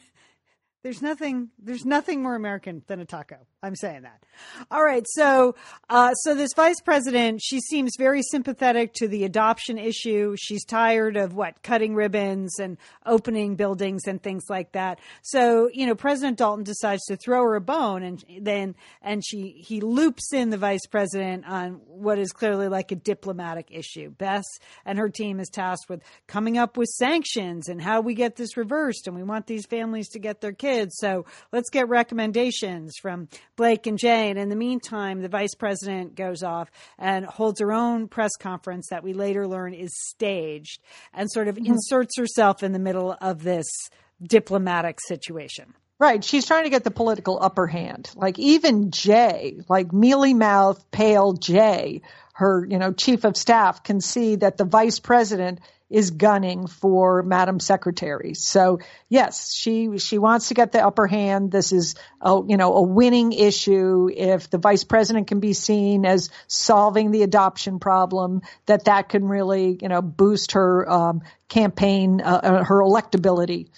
there's 0.84 1.02
nothing. 1.02 1.50
There's 1.60 1.86
nothing 1.86 2.22
more 2.22 2.36
American 2.36 2.84
than 2.88 3.00
a 3.00 3.06
taco. 3.06 3.38
I'm 3.64 3.78
saying 3.78 4.02
that. 4.02 4.22
All 4.70 4.84
right. 4.84 5.06
So, 5.08 5.56
uh, 5.90 6.14
so 6.16 6.36
this 6.36 6.52
vice 6.54 6.82
president, 6.82 7.42
she 7.42 7.62
seems 7.62 7.92
very 7.98 8.22
sympathetic 8.22 8.94
to 8.96 9.08
the 9.08 9.24
adoption 9.24 9.78
issue. 9.78 10.36
She's 10.38 10.66
tired 10.66 11.16
of 11.16 11.34
what 11.34 11.64
cutting 11.64 11.96
ribbons 11.96 12.60
and 12.60 12.78
opening 13.06 13.56
buildings 13.56 14.06
and 14.06 14.22
things 14.22 14.44
like 14.50 14.74
that. 14.74 15.00
So, 15.22 15.70
you 15.74 15.86
know, 15.86 15.96
President 15.96 16.38
Dalton 16.38 16.66
decides 16.66 17.06
to 17.06 17.16
throw 17.16 17.42
her 17.44 17.56
a 17.56 17.62
bone, 17.62 18.04
and 18.04 18.24
then 18.42 18.76
and 19.02 19.24
she 19.26 19.64
he 19.66 19.80
loops 19.80 20.34
in 20.34 20.50
the 20.50 20.58
vice 20.58 20.86
president 20.88 21.46
on 21.48 21.80
what 21.86 22.20
is 22.20 22.32
clearly 22.34 22.68
like 22.68 22.92
a 22.92 22.96
diplomatic 22.96 23.70
issue. 23.72 24.10
Bess 24.10 24.44
and 24.86 25.00
her 25.00 25.10
team 25.10 25.40
is 25.40 25.50
tasked 25.50 25.90
with 25.90 26.02
coming 26.28 26.58
up 26.58 26.76
with 26.76 26.90
sanctions 26.90 27.70
and 27.70 27.82
how 27.82 28.02
we 28.02 28.14
get 28.14 28.36
this 28.36 28.58
reversed, 28.58 29.08
and 29.08 29.16
we 29.16 29.24
want 29.24 29.48
these 29.48 29.66
families 29.66 30.10
to 30.10 30.20
get 30.20 30.42
their 30.42 30.52
kids. 30.52 30.98
So, 30.98 31.26
let's 31.54 31.70
get 31.70 31.88
recommendations 31.88 32.98
from 33.02 33.30
Blake 33.56 33.88
and 33.88 33.98
Jay. 33.98 34.30
And 34.30 34.40
in 34.40 34.50
the 34.50 34.56
meantime, 34.56 35.22
the 35.22 35.30
vice 35.30 35.56
president 35.56 36.16
goes 36.16 36.44
off 36.44 36.70
and 36.98 37.26
holds 37.26 37.60
her 37.60 37.72
own 37.72 38.08
press 38.08 38.32
conference 38.40 38.88
that 38.90 39.04
we 39.04 39.14
later 39.14 39.48
learn 39.48 39.74
is 39.74 39.92
staged 40.10 40.82
and 41.14 41.32
sort 41.32 41.48
of 41.48 41.56
mm-hmm. 41.56 41.74
inserts 41.74 42.18
herself 42.18 42.64
in 42.64 42.72
the 42.72 42.80
middle 42.80 43.16
of 43.22 43.44
this 43.44 43.68
diplomatic 44.22 45.00
situation. 45.02 45.74
Right. 46.00 46.24
She's 46.24 46.46
trying 46.46 46.66
to 46.66 46.70
get 46.70 46.84
the 46.84 46.92
political 46.92 47.38
upper 47.42 47.68
hand. 47.68 48.10
Like 48.16 48.40
even 48.40 48.92
Jay, 48.92 49.60
like 49.70 49.94
mealy 49.94 50.34
mouth, 50.34 50.92
pale 50.92 51.34
Jay, 51.34 52.02
her, 52.34 52.66
you 52.68 52.80
know, 52.80 52.92
chief 52.92 53.24
of 53.26 53.38
staff 53.38 53.84
can 53.84 54.02
see 54.02 54.36
that 54.38 54.58
the 54.58 54.66
vice 54.66 55.00
president 55.00 55.60
is 55.94 56.10
gunning 56.10 56.66
for 56.66 57.22
Madam 57.22 57.60
Secretary. 57.60 58.34
So 58.34 58.80
yes, 59.10 59.54
she 59.54 60.00
she 60.00 60.18
wants 60.18 60.48
to 60.48 60.56
get 60.56 60.72
the 60.72 60.84
upper 60.84 61.06
hand. 61.06 61.52
This 61.52 61.72
is 61.72 61.94
a 62.20 62.42
you 62.46 62.58
know 62.58 62.74
a 62.74 62.82
winning 62.82 63.32
issue. 63.32 64.10
If 64.12 64.50
the 64.50 64.58
vice 64.58 64.84
president 64.84 65.28
can 65.28 65.40
be 65.40 65.54
seen 65.54 66.04
as 66.04 66.32
solving 66.48 67.12
the 67.12 67.22
adoption 67.22 67.80
problem, 67.80 68.42
that 68.66 68.86
that 68.86 69.08
can 69.08 69.26
really 69.26 69.78
you 69.80 69.88
know 69.88 70.02
boost 70.02 70.54
her 70.54 70.90
um, 70.90 71.22
campaign, 71.48 72.22
uh, 72.22 72.40
uh 72.44 72.64
her 72.64 72.80
electability 72.82 73.70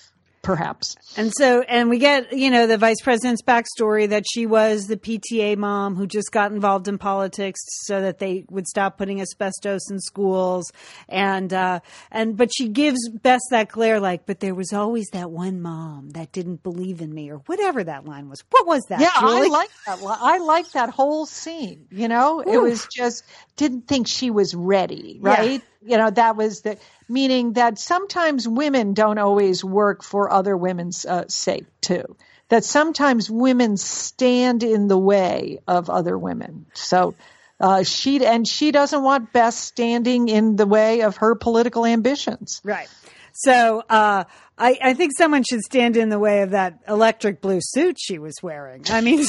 perhaps. 0.45 0.95
And 1.17 1.33
so, 1.35 1.61
and 1.61 1.89
we 1.89 1.97
get, 1.97 2.31
you 2.31 2.51
know, 2.51 2.67
the 2.67 2.77
vice 2.77 3.01
president's 3.01 3.41
backstory 3.41 4.07
that 4.09 4.23
she 4.31 4.45
was 4.45 4.85
the 4.85 4.95
PTA 4.95 5.57
mom 5.57 5.95
who 5.95 6.05
just 6.05 6.31
got 6.31 6.51
involved 6.51 6.87
in 6.87 6.99
politics 6.99 7.59
so 7.85 7.99
that 8.01 8.19
they 8.19 8.45
would 8.51 8.67
stop 8.67 8.97
putting 8.97 9.19
asbestos 9.21 9.89
in 9.89 9.99
schools. 9.99 10.71
And, 11.09 11.51
uh, 11.51 11.79
and, 12.11 12.37
but 12.37 12.51
she 12.55 12.69
gives 12.69 13.09
Bess 13.09 13.41
that 13.49 13.69
glare 13.69 13.99
like, 13.99 14.27
but 14.27 14.39
there 14.39 14.53
was 14.53 14.71
always 14.71 15.07
that 15.13 15.31
one 15.31 15.61
mom 15.61 16.11
that 16.11 16.31
didn't 16.31 16.61
believe 16.61 17.01
in 17.01 17.11
me 17.11 17.31
or 17.31 17.37
whatever 17.47 17.83
that 17.83 18.05
line 18.05 18.29
was. 18.29 18.43
What 18.51 18.67
was 18.67 18.83
that? 18.89 19.01
Yeah, 19.01 19.11
Julie? 19.19 19.47
I 19.47 19.49
like 19.49 19.69
that. 19.87 19.99
I 20.03 20.37
like 20.37 20.71
that 20.73 20.91
whole 20.91 21.25
scene. 21.25 21.87
You 21.89 22.07
know, 22.07 22.43
Ooh. 22.45 22.53
it 22.53 22.61
was 22.61 22.87
just, 22.93 23.23
didn't 23.55 23.87
think 23.87 24.07
she 24.07 24.29
was 24.29 24.53
ready, 24.53 25.17
right? 25.21 25.53
Yeah. 25.53 25.74
You 25.85 25.97
know, 25.97 26.09
that 26.09 26.35
was 26.35 26.61
the, 26.61 26.77
meaning 27.07 27.53
that 27.53 27.77
sometimes 27.77 28.47
women 28.47 28.93
don't 28.93 29.17
always 29.17 29.63
work 29.63 30.03
for 30.03 30.31
other 30.31 30.57
women's 30.57 31.05
uh, 31.05 31.27
sake 31.27 31.65
too. 31.81 32.15
That 32.49 32.63
sometimes 32.63 33.29
women 33.29 33.77
stand 33.77 34.63
in 34.63 34.87
the 34.87 34.97
way 34.97 35.59
of 35.67 35.89
other 35.89 36.17
women. 36.17 36.67
So 36.73 37.15
uh, 37.59 37.83
she 37.83 38.25
and 38.25 38.47
she 38.47 38.71
doesn't 38.71 39.01
want 39.01 39.31
Bess 39.33 39.57
standing 39.57 40.27
in 40.27 40.55
the 40.55 40.65
way 40.65 41.01
of 41.01 41.17
her 41.17 41.35
political 41.35 41.85
ambitions. 41.85 42.61
Right. 42.63 42.89
So 43.33 43.83
uh, 43.89 44.25
I, 44.57 44.79
I 44.81 44.93
think 44.93 45.11
someone 45.17 45.43
should 45.43 45.61
stand 45.61 45.97
in 45.97 46.09
the 46.09 46.19
way 46.19 46.41
of 46.41 46.51
that 46.51 46.79
electric 46.87 47.41
blue 47.41 47.59
suit 47.61 47.97
she 47.99 48.17
was 48.17 48.35
wearing. 48.41 48.83
I 48.89 49.01
mean, 49.01 49.25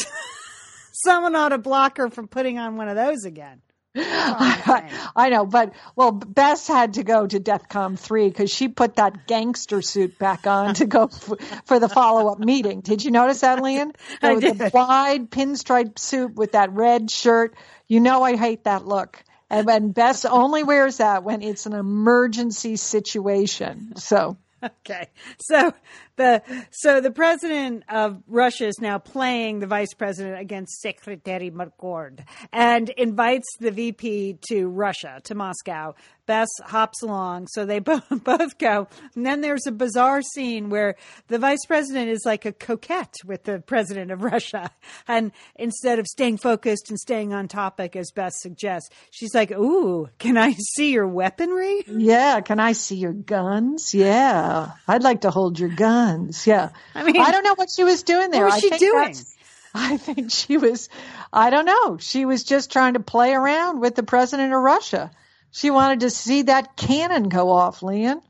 someone 0.92 1.34
ought 1.34 1.50
to 1.50 1.58
block 1.58 1.96
her 1.98 2.10
from 2.10 2.28
putting 2.28 2.58
on 2.58 2.76
one 2.76 2.88
of 2.88 2.96
those 2.96 3.24
again. 3.24 3.62
Oh, 3.96 4.80
I 5.16 5.30
know, 5.30 5.46
but 5.46 5.72
well, 5.94 6.12
Bess 6.12 6.68
had 6.68 6.94
to 6.94 7.04
go 7.04 7.26
to 7.26 7.40
DEFCON 7.40 7.98
three 7.98 8.28
because 8.28 8.50
she 8.50 8.68
put 8.68 8.96
that 8.96 9.26
gangster 9.26 9.82
suit 9.82 10.18
back 10.18 10.46
on 10.46 10.74
to 10.74 10.86
go 10.86 11.04
f- 11.04 11.62
for 11.64 11.78
the 11.78 11.88
follow 11.88 12.30
up 12.30 12.38
meeting. 12.38 12.80
Did 12.80 13.04
you 13.04 13.10
notice 13.10 13.40
that, 13.40 13.62
Lian? 13.62 13.92
I 14.22 14.34
did. 14.36 14.58
The 14.58 14.70
wide 14.72 15.30
pinstripe 15.30 15.98
suit 15.98 16.34
with 16.34 16.52
that 16.52 16.72
red 16.72 17.10
shirt. 17.10 17.54
You 17.88 18.00
know, 18.00 18.22
I 18.22 18.36
hate 18.36 18.64
that 18.64 18.86
look. 18.86 19.22
And, 19.48 19.70
and 19.70 19.94
Bess 19.94 20.24
only 20.24 20.64
wears 20.64 20.96
that 20.96 21.22
when 21.22 21.42
it's 21.42 21.66
an 21.66 21.72
emergency 21.72 22.76
situation. 22.76 23.96
So. 23.96 24.36
Okay. 24.66 25.08
So 25.40 25.72
the 26.16 26.42
so 26.70 27.00
the 27.00 27.10
president 27.10 27.84
of 27.88 28.22
Russia 28.26 28.66
is 28.66 28.78
now 28.80 28.98
playing 28.98 29.60
the 29.60 29.66
vice 29.66 29.94
president 29.94 30.40
against 30.40 30.80
Secretary 30.80 31.50
McCord 31.50 32.20
and 32.52 32.88
invites 32.90 33.46
the 33.60 33.70
VP 33.70 34.38
to 34.48 34.68
Russia 34.68 35.20
to 35.24 35.34
Moscow. 35.34 35.94
Bess 36.26 36.48
hops 36.64 37.02
along, 37.02 37.46
so 37.48 37.64
they 37.64 37.78
both 37.80 38.04
both 38.10 38.58
go. 38.58 38.88
And 39.14 39.24
then 39.24 39.40
there's 39.40 39.66
a 39.66 39.72
bizarre 39.72 40.22
scene 40.22 40.68
where 40.70 40.96
the 41.28 41.38
vice 41.38 41.64
president 41.66 42.10
is 42.10 42.22
like 42.24 42.44
a 42.44 42.52
coquette 42.52 43.14
with 43.24 43.44
the 43.44 43.60
president 43.60 44.10
of 44.10 44.22
Russia, 44.32 44.70
and 45.08 45.32
instead 45.56 45.98
of 45.98 46.06
staying 46.06 46.38
focused 46.38 46.90
and 46.90 46.98
staying 46.98 47.32
on 47.32 47.48
topic 47.48 47.96
as 47.96 48.10
Bess 48.10 48.40
suggests, 48.40 48.90
she's 49.10 49.34
like, 49.34 49.52
"Ooh, 49.52 50.08
can 50.18 50.36
I 50.36 50.52
see 50.52 50.92
your 50.92 51.06
weaponry?" 51.06 51.84
Yeah, 51.86 52.40
can 52.40 52.60
I 52.60 52.72
see 52.72 52.96
your 52.96 53.12
guns? 53.12 53.94
Yeah, 53.94 54.72
I'd 54.86 55.02
like 55.02 55.22
to 55.22 55.30
hold 55.30 55.58
your 55.58 55.70
guns. 55.70 56.46
Yeah. 56.46 56.70
I 56.94 57.02
mean, 57.04 57.20
I 57.20 57.30
don't 57.30 57.44
know 57.44 57.54
what 57.54 57.68
she 57.74 57.84
was 57.84 58.02
doing 58.02 58.30
there. 58.30 58.44
What 58.44 58.62
was 58.62 58.62
she 58.62 58.78
doing? 58.78 59.14
I 59.74 59.98
think 59.98 60.30
she 60.30 60.56
was, 60.56 60.88
I 61.32 61.50
don't 61.50 61.66
know. 61.66 61.98
She 61.98 62.24
was 62.24 62.44
just 62.44 62.72
trying 62.72 62.94
to 62.94 63.00
play 63.00 63.34
around 63.34 63.80
with 63.80 63.94
the 63.94 64.02
president 64.02 64.52
of 64.52 64.60
Russia. 64.62 65.10
She 65.56 65.70
wanted 65.70 66.00
to 66.00 66.10
see 66.10 66.42
that 66.42 66.76
cannon 66.76 67.30
go 67.30 67.48
off, 67.50 67.82
Lian. 67.82 68.20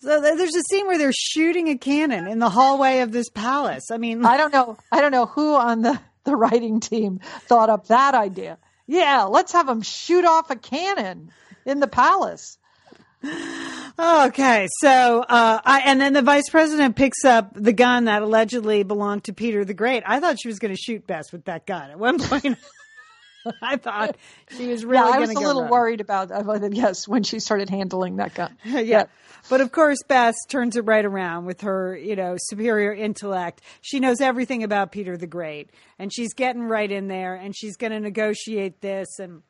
So 0.00 0.20
there's 0.20 0.54
a 0.54 0.62
scene 0.68 0.86
where 0.86 0.98
they're 0.98 1.10
shooting 1.10 1.68
a 1.68 1.78
cannon 1.78 2.28
in 2.28 2.38
the 2.38 2.50
hallway 2.50 3.00
of 3.00 3.12
this 3.12 3.30
palace. 3.30 3.90
I 3.90 3.96
mean, 3.96 4.26
I 4.26 4.36
don't 4.36 4.52
know. 4.52 4.76
I 4.92 5.00
don't 5.00 5.10
know 5.10 5.24
who 5.24 5.54
on 5.54 5.80
the, 5.80 5.98
the 6.24 6.36
writing 6.36 6.80
team 6.80 7.20
thought 7.48 7.70
up 7.70 7.86
that 7.86 8.14
idea. 8.14 8.58
Yeah, 8.86 9.22
let's 9.22 9.52
have 9.52 9.66
them 9.66 9.80
shoot 9.80 10.26
off 10.26 10.50
a 10.50 10.56
cannon 10.56 11.30
in 11.64 11.80
the 11.80 11.88
palace. 11.88 12.58
Okay, 13.98 14.68
so 14.80 15.22
uh, 15.22 15.60
I, 15.64 15.80
and 15.86 15.98
then 15.98 16.12
the 16.12 16.20
vice 16.20 16.50
president 16.50 16.94
picks 16.94 17.24
up 17.24 17.52
the 17.54 17.72
gun 17.72 18.04
that 18.04 18.20
allegedly 18.20 18.82
belonged 18.82 19.24
to 19.24 19.32
Peter 19.32 19.64
the 19.64 19.72
Great. 19.72 20.02
I 20.06 20.20
thought 20.20 20.36
she 20.38 20.48
was 20.48 20.58
going 20.58 20.74
to 20.74 20.80
shoot 20.80 21.06
Bess 21.06 21.32
with 21.32 21.46
that 21.46 21.66
gun 21.66 21.90
at 21.90 21.98
one 21.98 22.18
point. 22.22 22.58
I 23.62 23.76
thought 23.76 24.16
she 24.56 24.68
was 24.68 24.84
really. 24.84 25.08
Yeah, 25.08 25.16
I 25.16 25.18
was 25.18 25.30
a 25.30 25.40
little 25.40 25.68
worried 25.68 26.00
about 26.00 26.30
uh, 26.30 26.68
yes 26.70 27.06
when 27.06 27.22
she 27.22 27.40
started 27.40 27.70
handling 27.70 28.16
that 28.16 28.34
gun. 28.34 28.56
yeah. 28.64 28.80
yeah. 28.80 29.04
But 29.48 29.60
of 29.60 29.70
course, 29.70 29.98
Bess 30.08 30.34
turns 30.48 30.76
it 30.76 30.82
right 30.82 31.04
around 31.04 31.46
with 31.46 31.60
her, 31.60 31.96
you 31.96 32.16
know, 32.16 32.36
superior 32.38 32.92
intellect. 32.92 33.62
She 33.80 34.00
knows 34.00 34.20
everything 34.20 34.64
about 34.64 34.90
Peter 34.90 35.16
the 35.16 35.26
Great, 35.26 35.70
and 35.98 36.12
she's 36.12 36.34
getting 36.34 36.62
right 36.62 36.90
in 36.90 37.06
there, 37.06 37.34
and 37.34 37.56
she's 37.56 37.76
going 37.76 37.92
to 37.92 38.00
negotiate 38.00 38.80
this, 38.80 39.18
and 39.18 39.42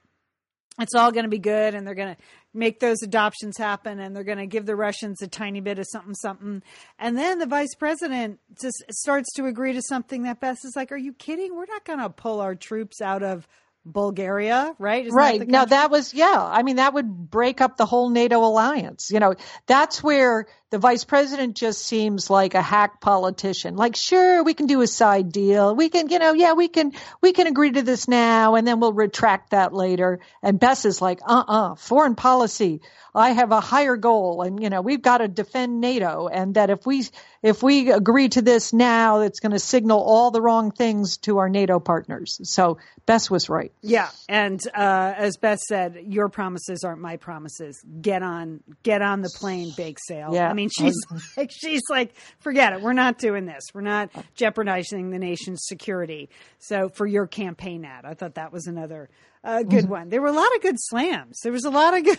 it's 0.79 0.95
all 0.95 1.13
going 1.13 1.25
to 1.25 1.31
be 1.31 1.39
good 1.39 1.75
and 1.75 1.87
they're 1.87 1.95
going 1.95 2.15
to 2.15 2.23
make 2.53 2.81
those 2.81 3.03
adoptions 3.03 3.57
happen 3.57 3.99
and 4.01 4.15
they're 4.15 4.25
going 4.25 4.39
to 4.39 4.47
give 4.47 4.67
the 4.67 4.77
Russians 4.77 5.23
a 5.23 5.29
tiny 5.29 5.61
bit 5.61 5.79
of 5.79 5.87
something 5.91 6.15
something 6.15 6.63
and 6.99 7.17
then 7.17 7.39
the 7.39 7.47
vice 7.47 7.75
president 7.75 8.41
just 8.61 8.85
starts 8.91 9.33
to 9.35 9.47
agree 9.47 9.73
to 9.73 9.83
something 9.83 10.23
that 10.23 10.41
Bess 10.41 10.65
is 10.65 10.75
like 10.77 10.93
are 10.93 10.97
you 10.97 11.13
kidding 11.13 11.55
we're 11.55 11.67
not 11.67 11.85
going 11.85 11.99
to 11.99 12.11
pull 12.11 12.41
our 12.41 12.55
troops 12.55 13.01
out 13.01 13.23
of 13.23 13.47
Bulgaria, 13.87 14.75
right? 14.79 15.07
Isn't 15.07 15.17
right. 15.17 15.39
That 15.39 15.49
now 15.49 15.65
that 15.65 15.91
was, 15.91 16.13
yeah. 16.13 16.39
I 16.39 16.63
mean, 16.63 16.77
that 16.77 16.95
would 16.95 17.31
break 17.31 17.61
up 17.61 17.77
the 17.77 17.87
whole 17.87 18.11
NATO 18.11 18.45
alliance. 18.45 19.11
You 19.11 19.21
know, 19.21 19.35
that's 19.67 20.03
where 20.03 20.47
the 20.71 20.79
vice 20.79 21.05
president 21.05 21.57
just 21.57 21.85
seems 21.85 22.29
like 22.29 22.55
a 22.55 22.63
hack 22.63 23.01
politician. 23.01 23.77
Like, 23.77 23.95
sure, 23.95 24.43
we 24.43 24.53
can 24.53 24.67
do 24.67 24.81
a 24.81 24.87
side 24.89 25.31
deal. 25.31 25.77
We 25.77 25.89
can, 25.91 26.09
you 26.09 26.19
know, 26.19 26.33
yeah, 26.33 26.55
we 26.55 26.67
can, 26.67 26.93
we 27.21 27.33
can 27.33 27.47
agree 27.47 27.71
to 27.71 27.83
this 27.83 28.09
now 28.09 28.57
and 28.57 28.67
then 28.67 28.81
we'll 28.81 28.93
retract 28.93 29.51
that 29.51 29.73
later. 29.73 30.19
And 30.43 30.59
Bess 30.59 30.85
is 30.85 31.01
like, 31.01 31.21
uh 31.23 31.37
uh-uh, 31.37 31.73
uh, 31.73 31.75
foreign 31.77 32.17
policy. 32.17 32.81
I 33.15 33.31
have 33.31 33.53
a 33.53 33.61
higher 33.61 33.97
goal 33.97 34.43
and, 34.43 34.63
you 34.63 34.69
know, 34.69 34.83
we've 34.83 35.01
got 35.01 35.19
to 35.19 35.29
defend 35.29 35.81
NATO 35.81 36.29
and 36.29 36.55
that 36.55 36.69
if 36.69 36.85
we, 36.85 37.05
if 37.43 37.63
we 37.63 37.91
agree 37.91 38.29
to 38.31 38.43
this 38.43 38.73
now, 38.73 39.21
it's 39.21 39.41
going 39.41 39.53
to 39.53 39.59
signal 39.59 40.01
all 40.01 40.31
the 40.33 40.43
wrong 40.43 40.73
things 40.73 41.17
to 41.19 41.39
our 41.39 41.49
NATO 41.49 41.79
partners. 41.79 42.41
So 42.43 42.79
Bess 43.07 43.31
was 43.31 43.49
right. 43.49 43.73
Yeah. 43.83 44.11
And, 44.29 44.61
uh, 44.75 45.15
as 45.17 45.37
Bess 45.37 45.61
said, 45.67 45.97
your 46.09 46.29
promises 46.29 46.83
aren't 46.85 47.01
my 47.01 47.17
promises. 47.17 47.83
Get 48.03 48.23
on, 48.23 48.61
get 48.83 49.01
on 49.01 49.23
the 49.23 49.31
plane, 49.31 49.73
bake 49.77 49.99
sale. 50.01 50.35
Yeah. 50.35 50.56
I 50.57 50.63
mean, 50.63 50.71
she's 50.71 50.97
like, 51.37 51.51
she's 51.55 51.83
like, 51.91 52.15
forget 52.39 52.73
it. 52.73 52.81
We're 52.81 52.95
not 52.95 53.19
doing 53.19 53.45
this. 53.45 53.63
We're 53.75 53.83
not 53.83 54.11
jeopardizing 54.35 55.11
the 55.11 55.19
nation's 55.19 55.67
security. 55.67 56.31
So 56.59 56.89
for 56.89 57.07
your 57.07 57.27
campaign 57.27 57.85
ad, 57.85 58.07
I 58.07 58.15
thought 58.15 58.37
that 58.37 58.55
was 58.55 58.67
another 58.67 59.11
uh, 59.45 59.65
good 59.65 59.85
mm-hmm. 59.85 59.93
one. 59.93 60.09
There 60.09 60.23
were 60.23 60.29
a 60.29 60.33
lot 60.33 60.49
of 60.57 60.63
good 60.63 60.77
slams. 60.79 61.41
There 61.43 61.53
was 61.53 61.67
a 61.67 61.71
lot 61.71 61.95
of 61.95 62.05
good. 62.05 62.19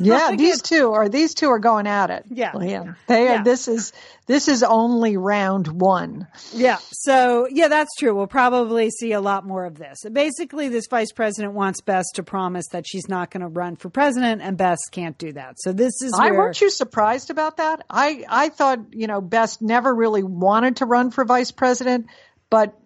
Yeah, 0.00 0.34
these 0.36 0.62
two 0.62 0.92
are 0.92 1.08
these 1.08 1.34
two 1.34 1.48
are 1.48 1.58
going 1.58 1.86
at 1.86 2.10
it. 2.10 2.24
Yeah, 2.30 2.52
yeah. 2.60 2.94
They 3.06 3.28
are. 3.28 3.44
This 3.44 3.68
is 3.68 3.92
this 4.26 4.48
is 4.48 4.62
only 4.62 5.16
round 5.16 5.68
one. 5.68 6.28
Yeah. 6.52 6.78
So 6.92 7.48
yeah, 7.50 7.68
that's 7.68 7.94
true. 7.96 8.14
We'll 8.14 8.26
probably 8.26 8.90
see 8.90 9.12
a 9.12 9.20
lot 9.20 9.46
more 9.46 9.64
of 9.64 9.76
this. 9.76 10.04
Basically, 10.10 10.68
this 10.68 10.86
vice 10.88 11.12
president 11.12 11.54
wants 11.54 11.80
Bess 11.80 12.04
to 12.14 12.22
promise 12.22 12.66
that 12.68 12.86
she's 12.86 13.08
not 13.08 13.30
going 13.30 13.40
to 13.40 13.48
run 13.48 13.76
for 13.76 13.88
president, 13.88 14.42
and 14.42 14.56
Bess 14.56 14.78
can't 14.90 15.18
do 15.18 15.32
that. 15.32 15.56
So 15.58 15.72
this 15.72 16.02
is. 16.02 16.12
Where... 16.12 16.34
I 16.34 16.36
weren't 16.36 16.60
you 16.60 16.70
surprised 16.70 17.30
about 17.30 17.56
that? 17.56 17.84
I 17.88 18.24
I 18.28 18.48
thought 18.50 18.80
you 18.92 19.06
know 19.06 19.20
Bess 19.20 19.60
never 19.60 19.94
really 19.94 20.22
wanted 20.22 20.76
to 20.76 20.86
run 20.86 21.10
for 21.10 21.24
vice 21.24 21.50
president, 21.50 22.06
but 22.50 22.78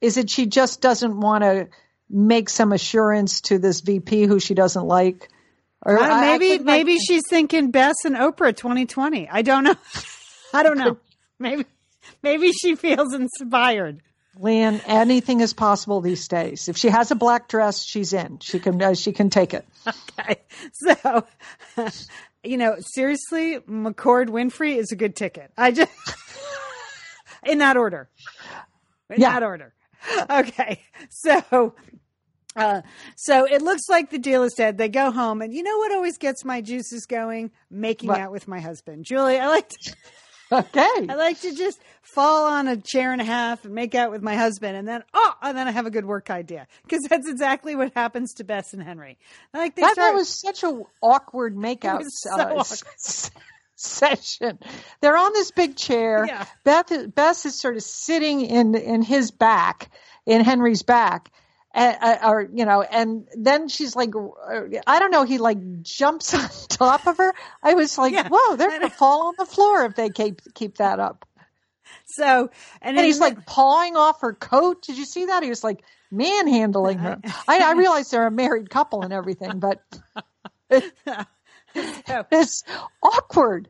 is 0.00 0.16
it 0.16 0.30
she 0.30 0.46
just 0.46 0.80
doesn't 0.80 1.18
want 1.18 1.44
to 1.44 1.68
make 2.08 2.48
some 2.48 2.72
assurance 2.72 3.42
to 3.42 3.58
this 3.58 3.80
VP 3.80 4.24
who 4.24 4.40
she 4.40 4.54
doesn't 4.54 4.86
like? 4.86 5.28
Or 5.82 5.98
maybe 5.98 6.58
maybe 6.58 6.92
like, 6.92 7.00
she's 7.06 7.22
thinking 7.28 7.70
Bess 7.70 7.96
and 8.04 8.16
Oprah 8.16 8.54
2020. 8.54 9.28
I 9.28 9.42
don't 9.42 9.64
know. 9.64 9.76
I 10.54 10.62
don't 10.62 10.78
know. 10.78 10.98
Maybe 11.38 11.64
maybe 12.22 12.52
she 12.52 12.74
feels 12.74 13.14
inspired. 13.14 14.02
Lian, 14.38 14.82
anything 14.86 15.40
is 15.40 15.54
possible 15.54 16.02
these 16.02 16.28
days. 16.28 16.68
If 16.68 16.76
she 16.76 16.88
has 16.88 17.10
a 17.10 17.14
black 17.14 17.48
dress, 17.48 17.82
she's 17.82 18.12
in. 18.12 18.40
She 18.40 18.58
can 18.58 18.82
uh, 18.82 18.94
she 18.94 19.12
can 19.12 19.30
take 19.30 19.54
it. 19.54 19.66
Okay. 20.18 20.42
So, 20.74 21.26
you 22.44 22.58
know, 22.58 22.76
seriously, 22.80 23.58
McCord 23.60 24.28
Winfrey 24.28 24.76
is 24.76 24.92
a 24.92 24.96
good 24.96 25.16
ticket. 25.16 25.50
I 25.56 25.70
just 25.70 25.90
in 27.44 27.58
that 27.58 27.78
order. 27.78 28.10
In 29.08 29.20
yeah. 29.20 29.32
that 29.32 29.42
order. 29.42 29.72
Okay. 30.28 30.82
So, 31.08 31.74
uh, 32.56 32.82
so 33.16 33.46
it 33.46 33.62
looks 33.62 33.88
like 33.88 34.10
the 34.10 34.18
deal 34.18 34.42
is 34.42 34.54
dead. 34.54 34.78
They 34.78 34.88
go 34.88 35.10
home, 35.10 35.42
and 35.42 35.54
you 35.54 35.62
know 35.62 35.78
what 35.78 35.92
always 35.92 36.18
gets 36.18 36.44
my 36.44 36.60
juices 36.60 37.06
going? 37.06 37.50
Making 37.70 38.08
what? 38.08 38.20
out 38.20 38.32
with 38.32 38.48
my 38.48 38.60
husband, 38.60 39.04
Julie. 39.04 39.38
I 39.38 39.48
like 39.48 39.68
to. 39.68 39.94
Okay. 40.52 41.06
I 41.08 41.14
like 41.14 41.40
to 41.42 41.54
just 41.54 41.80
fall 42.02 42.46
on 42.46 42.66
a 42.66 42.76
chair 42.76 43.12
and 43.12 43.20
a 43.20 43.24
half 43.24 43.64
and 43.64 43.72
make 43.72 43.94
out 43.94 44.10
with 44.10 44.20
my 44.20 44.34
husband, 44.34 44.76
and 44.76 44.88
then 44.88 45.04
oh, 45.14 45.34
and 45.42 45.56
then 45.56 45.68
I 45.68 45.70
have 45.70 45.86
a 45.86 45.90
good 45.90 46.04
work 46.04 46.28
idea 46.28 46.66
because 46.82 47.04
that's 47.08 47.28
exactly 47.28 47.76
what 47.76 47.92
happens 47.94 48.34
to 48.34 48.44
Bess 48.44 48.72
and 48.72 48.82
Henry. 48.82 49.16
Like 49.54 49.76
they 49.76 49.82
that, 49.82 49.92
start, 49.92 50.12
that 50.12 50.16
was 50.16 50.28
such 50.28 50.64
an 50.64 50.82
awkward 51.00 51.54
makeout 51.54 52.02
so 52.08 52.30
uh, 52.32 52.54
awkward. 52.56 52.82
session. 53.76 54.58
They're 55.00 55.16
on 55.16 55.32
this 55.34 55.52
big 55.52 55.76
chair. 55.76 56.26
Yeah. 56.26 56.44
Beth, 56.64 57.14
Bess 57.14 57.46
is 57.46 57.60
sort 57.60 57.76
of 57.76 57.84
sitting 57.84 58.40
in 58.40 58.74
in 58.74 59.02
his 59.02 59.30
back, 59.30 59.92
in 60.26 60.42
Henry's 60.42 60.82
back, 60.82 61.30
and, 61.72 62.18
or 62.24 62.48
you 62.52 62.64
know, 62.64 62.82
and 62.82 63.26
then 63.34 63.68
she's 63.68 63.94
like, 63.94 64.10
I 64.86 64.98
don't 64.98 65.10
know, 65.10 65.24
he 65.24 65.38
like 65.38 65.82
jumps 65.82 66.34
on 66.34 66.48
top 66.68 67.06
of 67.06 67.18
her. 67.18 67.32
I 67.62 67.74
was 67.74 67.96
like, 67.96 68.12
yeah, 68.12 68.28
whoa, 68.30 68.56
they're 68.56 68.70
gonna 68.70 68.90
fall 68.90 69.28
on 69.28 69.34
the 69.38 69.46
floor 69.46 69.84
if 69.84 69.94
they 69.94 70.10
keep 70.10 70.40
keep 70.54 70.78
that 70.78 70.98
up. 70.98 71.26
So, 72.06 72.50
and, 72.82 72.96
and 72.96 73.06
he's 73.06 73.20
like 73.20 73.46
pawing 73.46 73.96
off 73.96 74.20
her 74.22 74.32
coat. 74.32 74.82
Did 74.82 74.98
you 74.98 75.04
see 75.04 75.26
that? 75.26 75.42
He 75.42 75.48
was 75.48 75.62
like 75.62 75.84
manhandling 76.10 76.98
her. 76.98 77.18
I, 77.46 77.60
I 77.60 77.72
realize 77.72 78.10
they're 78.10 78.26
a 78.26 78.30
married 78.30 78.68
couple 78.68 79.02
and 79.02 79.12
everything, 79.12 79.60
but 79.60 79.80
it, 80.70 80.92
it's 81.74 82.64
awkward. 83.02 83.68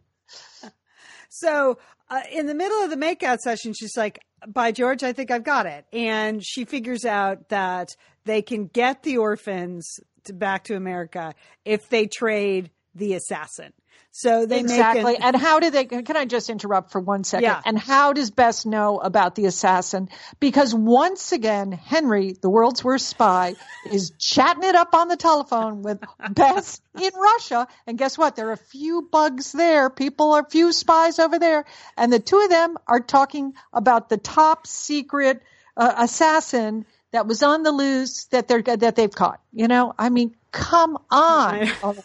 So, 1.28 1.78
uh, 2.08 2.22
in 2.32 2.46
the 2.46 2.54
middle 2.54 2.82
of 2.82 2.90
the 2.90 2.96
makeout 2.96 3.38
session, 3.38 3.72
she's 3.72 3.96
like, 3.96 4.20
by 4.46 4.72
George, 4.72 5.02
I 5.02 5.12
think 5.12 5.30
I've 5.30 5.44
got 5.44 5.66
it. 5.66 5.84
And 5.92 6.44
she 6.44 6.64
figures 6.64 7.04
out 7.04 7.48
that 7.48 7.96
they 8.24 8.42
can 8.42 8.66
get 8.66 9.02
the 9.02 9.18
orphans 9.18 10.00
to 10.24 10.32
back 10.32 10.64
to 10.64 10.76
America 10.76 11.34
if 11.64 11.88
they 11.88 12.06
trade 12.06 12.70
the 12.94 13.14
assassin. 13.14 13.72
So 14.12 14.44
they 14.44 14.60
exactly. 14.60 15.16
An- 15.16 15.22
and 15.22 15.36
how 15.36 15.60
do 15.60 15.70
they? 15.70 15.84
Can 15.84 16.16
I 16.16 16.24
just 16.24 16.50
interrupt 16.50 16.90
for 16.90 17.00
one 17.00 17.22
second? 17.22 17.44
Yeah. 17.44 17.60
And 17.64 17.78
how 17.78 18.12
does 18.12 18.30
Bess 18.30 18.66
know 18.66 18.98
about 18.98 19.34
the 19.36 19.46
assassin? 19.46 20.08
Because 20.40 20.74
once 20.74 21.32
again, 21.32 21.70
Henry, 21.72 22.34
the 22.40 22.50
world's 22.50 22.82
worst 22.82 23.08
spy, 23.08 23.54
is 23.90 24.10
chatting 24.18 24.64
it 24.64 24.74
up 24.74 24.94
on 24.94 25.08
the 25.08 25.16
telephone 25.16 25.82
with 25.82 26.00
Bess 26.30 26.80
in 27.00 27.12
Russia. 27.14 27.68
And 27.86 27.96
guess 27.96 28.18
what? 28.18 28.34
There 28.34 28.48
are 28.48 28.52
a 28.52 28.56
few 28.56 29.02
bugs 29.02 29.52
there. 29.52 29.90
People 29.90 30.32
are 30.32 30.40
a 30.42 30.50
few 30.50 30.72
spies 30.72 31.18
over 31.18 31.38
there, 31.38 31.64
and 31.96 32.12
the 32.12 32.20
two 32.20 32.40
of 32.40 32.50
them 32.50 32.76
are 32.88 33.00
talking 33.00 33.54
about 33.72 34.08
the 34.08 34.16
top 34.16 34.66
secret 34.66 35.40
uh, 35.76 35.94
assassin 35.98 36.84
that 37.12 37.26
was 37.26 37.42
on 37.42 37.62
the 37.62 37.72
loose 37.72 38.24
that 38.26 38.48
they're 38.48 38.62
that 38.62 38.96
they've 38.96 39.14
caught. 39.14 39.40
You 39.52 39.68
know, 39.68 39.94
I 39.96 40.08
mean, 40.10 40.34
come 40.50 40.98
on. 41.10 41.68
Oh, 41.82 41.96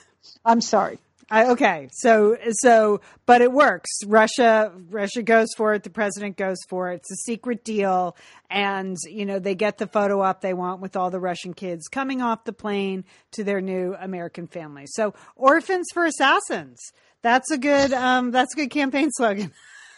I'm 0.43 0.62
sorry. 0.62 1.00
I, 1.29 1.51
okay, 1.51 1.89
so 1.91 2.38
so, 2.51 3.01
but 3.25 3.41
it 3.41 3.51
works. 3.51 3.89
Russia, 4.05 4.72
Russia 4.89 5.24
goes 5.24 5.48
for 5.58 5.74
it. 5.74 5.84
The 5.84 5.89
president 5.89 6.38
goes 6.38 6.58
for 6.70 6.91
it. 6.91 6.98
It's 6.98 7.12
a 7.12 7.15
secret 7.15 7.63
deal, 7.63 8.15
and 8.50 8.96
you 9.08 9.25
know 9.25 9.39
they 9.39 9.55
get 9.55 9.79
the 9.79 9.88
photo 9.88 10.22
up 10.22 10.41
they 10.41 10.53
want 10.53 10.82
with 10.82 10.96
all 10.96 11.10
the 11.10 11.20
Russian 11.20 11.53
kids 11.53 11.88
coming 11.88 12.22
off 12.22 12.44
the 12.44 12.53
plane 12.53 13.05
to 13.32 13.44
their 13.44 13.60
new 13.60 13.96
American 14.00 14.46
family. 14.46 14.86
So, 14.88 15.15
orphans 15.36 15.88
for 15.94 16.05
assassins. 16.05 16.79
That's 17.24 17.50
a 17.50 17.58
good. 17.58 17.91
Um, 17.91 18.29
that's 18.29 18.53
a 18.53 18.58
good 18.58 18.70
campaign 18.70 19.10
slogan. 19.12 19.51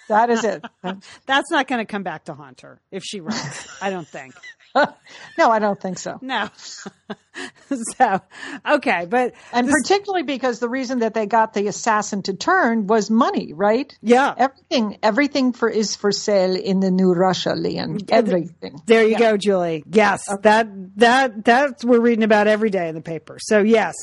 That 0.08 0.30
is 0.30 0.46
it. 0.46 0.64
that's 1.26 1.52
not 1.52 1.68
going 1.68 1.80
to 1.80 1.86
come 1.86 2.04
back 2.04 2.26
to 2.26 2.34
haunt 2.34 2.62
her 2.62 2.80
if 2.92 3.04
she 3.04 3.20
runs. 3.20 3.68
I 3.82 3.90
don't 3.90 4.08
think. 4.08 4.34
no, 5.38 5.52
I 5.52 5.60
don't 5.60 5.80
think 5.80 6.00
so. 6.00 6.20
No. 6.22 6.50
so, 7.98 8.22
okay, 8.70 9.06
but 9.10 9.34
and 9.52 9.68
this, 9.68 9.76
particularly 9.82 10.24
because 10.24 10.60
the 10.60 10.70
reason 10.70 11.00
that 11.00 11.14
they 11.14 11.26
got 11.26 11.54
the 11.54 11.68
assassin 11.68 12.24
to 12.24 12.34
turn 12.34 12.88
was 12.88 13.10
money, 13.10 13.54
right? 13.54 13.96
Yeah. 14.02 14.34
Everything, 14.38 14.98
everything 15.04 15.54
for 15.54 15.70
is 15.70 15.96
for 15.96 16.12
sale 16.12 16.56
in 16.56 16.80
the 16.80 16.92
new 16.92 17.14
Russia, 17.14 17.54
Lian. 17.56 18.00
Everything. 18.10 18.82
There 18.86 19.04
you 19.04 19.12
yeah. 19.12 19.20
go, 19.20 19.38
Julie. 19.38 19.84
Yes, 19.92 20.30
okay. 20.30 20.42
that 20.44 20.68
that 20.98 21.46
that's 21.46 21.86
we're 21.86 22.00
reading 22.00 22.24
about 22.24 22.48
every 22.48 22.70
day 22.70 22.90
in 22.90 22.96
the 22.96 23.02
paper. 23.02 23.38
So 23.40 23.60
yes, 23.60 23.96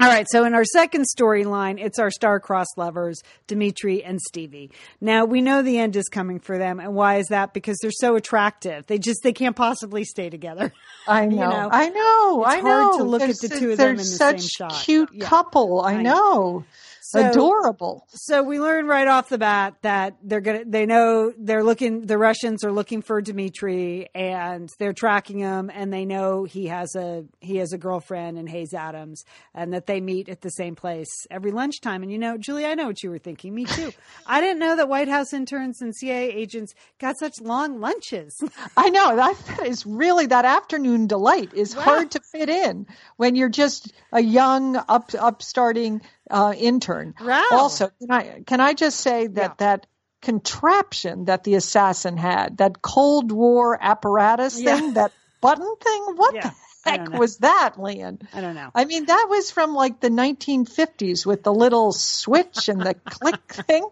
all 0.00 0.08
right, 0.08 0.26
so 0.30 0.44
in 0.44 0.54
our 0.54 0.64
second 0.64 1.04
storyline, 1.04 1.78
it's 1.78 1.98
our 1.98 2.10
star-crossed 2.10 2.76
lovers, 2.76 3.22
Dimitri 3.46 4.02
and 4.02 4.20
Stevie. 4.20 4.70
Now 5.00 5.24
we 5.24 5.42
know 5.42 5.62
the 5.62 5.78
end 5.78 5.96
is 5.96 6.08
coming 6.08 6.40
for 6.40 6.56
them, 6.58 6.80
and 6.80 6.94
why 6.94 7.16
is 7.16 7.28
that? 7.28 7.52
Because 7.52 7.78
they're 7.82 7.90
so 7.90 8.16
attractive. 8.16 8.86
They 8.86 8.98
just 8.98 9.22
they 9.22 9.32
can't 9.32 9.56
possibly 9.56 10.04
stay 10.04 10.30
together. 10.30 10.72
I 11.06 11.26
know. 11.26 11.34
you 11.34 11.40
know? 11.40 11.68
I 11.70 11.88
know. 11.88 12.44
It's 12.44 12.54
I 12.54 12.60
know. 12.60 12.82
hard 12.82 12.98
to 12.98 13.04
look 13.04 13.22
at 13.22 13.36
the 13.40 13.48
two 13.48 13.72
of 13.72 13.78
them 13.78 13.90
in 13.90 13.96
the 13.96 14.04
same 14.04 14.38
shot. 14.38 14.72
Cute 14.84 15.10
yeah. 15.12 15.26
couple. 15.26 15.80
I, 15.80 15.94
I 15.94 16.02
know. 16.02 16.10
know. 16.10 16.64
So, 17.12 17.28
Adorable. 17.28 18.06
So 18.06 18.44
we 18.44 18.60
learn 18.60 18.86
right 18.86 19.08
off 19.08 19.28
the 19.30 19.38
bat 19.38 19.74
that 19.82 20.16
they're 20.22 20.40
gonna. 20.40 20.64
They 20.64 20.86
know 20.86 21.32
they're 21.36 21.64
looking. 21.64 22.06
The 22.06 22.16
Russians 22.16 22.62
are 22.62 22.70
looking 22.70 23.02
for 23.02 23.20
Dmitri, 23.20 24.08
and 24.14 24.70
they're 24.78 24.92
tracking 24.92 25.40
him. 25.40 25.72
And 25.74 25.92
they 25.92 26.04
know 26.04 26.44
he 26.44 26.68
has 26.68 26.94
a 26.94 27.24
he 27.40 27.56
has 27.56 27.72
a 27.72 27.78
girlfriend 27.78 28.38
in 28.38 28.46
Hayes 28.46 28.74
Adams, 28.74 29.24
and 29.56 29.72
that 29.72 29.86
they 29.86 30.00
meet 30.00 30.28
at 30.28 30.42
the 30.42 30.50
same 30.50 30.76
place 30.76 31.08
every 31.32 31.50
lunchtime. 31.50 32.04
And 32.04 32.12
you 32.12 32.18
know, 32.18 32.38
Julie, 32.38 32.64
I 32.64 32.76
know 32.76 32.86
what 32.86 33.02
you 33.02 33.10
were 33.10 33.18
thinking. 33.18 33.56
Me 33.56 33.64
too. 33.64 33.90
I 34.28 34.40
didn't 34.40 34.60
know 34.60 34.76
that 34.76 34.88
White 34.88 35.08
House 35.08 35.32
interns 35.32 35.82
and 35.82 35.96
CIA 35.96 36.30
agents 36.30 36.74
got 37.00 37.18
such 37.18 37.40
long 37.40 37.80
lunches. 37.80 38.40
I 38.76 38.88
know 38.90 39.16
that 39.16 39.66
is 39.66 39.84
really 39.84 40.26
that 40.26 40.44
afternoon 40.44 41.08
delight 41.08 41.54
is 41.54 41.74
wow. 41.74 41.82
hard 41.82 42.12
to 42.12 42.20
fit 42.30 42.48
in 42.48 42.86
when 43.16 43.34
you're 43.34 43.48
just 43.48 43.92
a 44.12 44.22
young 44.22 44.76
up 44.76 45.10
upstarting 45.18 46.02
uh, 46.30 46.54
intern. 46.56 47.14
Wow. 47.20 47.44
Also, 47.52 47.90
can 47.98 48.10
I 48.10 48.42
can 48.46 48.60
I 48.60 48.74
just 48.74 49.00
say 49.00 49.26
that 49.26 49.36
yeah. 49.36 49.54
that 49.58 49.86
contraption 50.22 51.26
that 51.26 51.44
the 51.44 51.54
assassin 51.54 52.16
had, 52.16 52.58
that 52.58 52.82
Cold 52.82 53.32
War 53.32 53.78
apparatus 53.80 54.60
yeah. 54.60 54.76
thing, 54.76 54.94
that 54.94 55.12
button 55.40 55.74
thing, 55.80 56.02
what 56.16 56.34
yeah. 56.34 56.50
the 56.50 56.90
heck 56.90 57.08
was 57.12 57.38
that, 57.38 57.78
Lian? 57.78 58.20
I 58.32 58.40
don't 58.40 58.54
know. 58.54 58.70
I 58.74 58.84
mean, 58.84 59.06
that 59.06 59.26
was 59.28 59.50
from 59.50 59.74
like 59.74 60.00
the 60.00 60.10
1950s 60.10 61.24
with 61.24 61.42
the 61.42 61.52
little 61.52 61.92
switch 61.92 62.68
and 62.68 62.80
the 62.80 62.94
click 63.04 63.40
thing. 63.66 63.88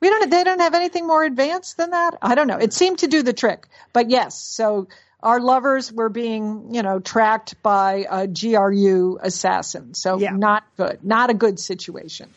We 0.00 0.08
don't. 0.08 0.30
They 0.30 0.44
don't 0.44 0.60
have 0.60 0.72
anything 0.72 1.06
more 1.06 1.22
advanced 1.22 1.76
than 1.76 1.90
that. 1.90 2.16
I 2.22 2.34
don't 2.34 2.46
know. 2.46 2.56
It 2.56 2.72
seemed 2.72 3.00
to 3.00 3.06
do 3.06 3.22
the 3.22 3.34
trick, 3.34 3.66
but 3.92 4.08
yes. 4.08 4.40
So 4.40 4.88
our 5.22 5.40
lovers 5.40 5.92
were 5.92 6.08
being, 6.08 6.74
you 6.74 6.82
know, 6.82 6.98
tracked 6.98 7.62
by 7.62 8.06
a 8.10 8.26
GRU 8.26 9.18
assassin. 9.20 9.94
So 9.94 10.18
yeah. 10.18 10.30
not 10.30 10.64
good, 10.76 11.04
not 11.04 11.30
a 11.30 11.34
good 11.34 11.58
situation. 11.60 12.30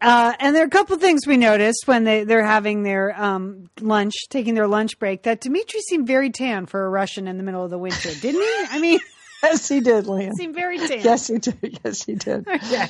Uh, 0.00 0.32
and 0.40 0.56
there 0.56 0.64
are 0.64 0.66
a 0.66 0.70
couple 0.70 0.98
things 0.98 1.26
we 1.28 1.36
noticed 1.36 1.84
when 1.86 2.02
they, 2.02 2.24
they're 2.24 2.44
having 2.44 2.82
their 2.82 3.14
um, 3.22 3.70
lunch, 3.80 4.14
taking 4.30 4.54
their 4.54 4.66
lunch 4.66 4.98
break, 4.98 5.22
that 5.22 5.40
Dimitri 5.40 5.80
seemed 5.80 6.08
very 6.08 6.30
tan 6.30 6.66
for 6.66 6.84
a 6.84 6.88
Russian 6.88 7.28
in 7.28 7.36
the 7.36 7.44
middle 7.44 7.64
of 7.64 7.70
the 7.70 7.78
winter, 7.78 8.10
didn't 8.20 8.40
he? 8.40 8.64
I 8.70 8.80
mean, 8.80 8.98
yes, 9.52 9.68
he 9.68 9.80
did, 9.80 10.06
Lian. 10.06 10.34
Seemed 10.34 10.54
very 10.54 10.78
tan. 10.78 11.00
Yes, 11.00 11.26
he 11.26 11.38
did. 11.38 11.58
Yes, 11.84 12.04
he 12.04 12.14
did. 12.14 12.46
Okay. 12.52 12.86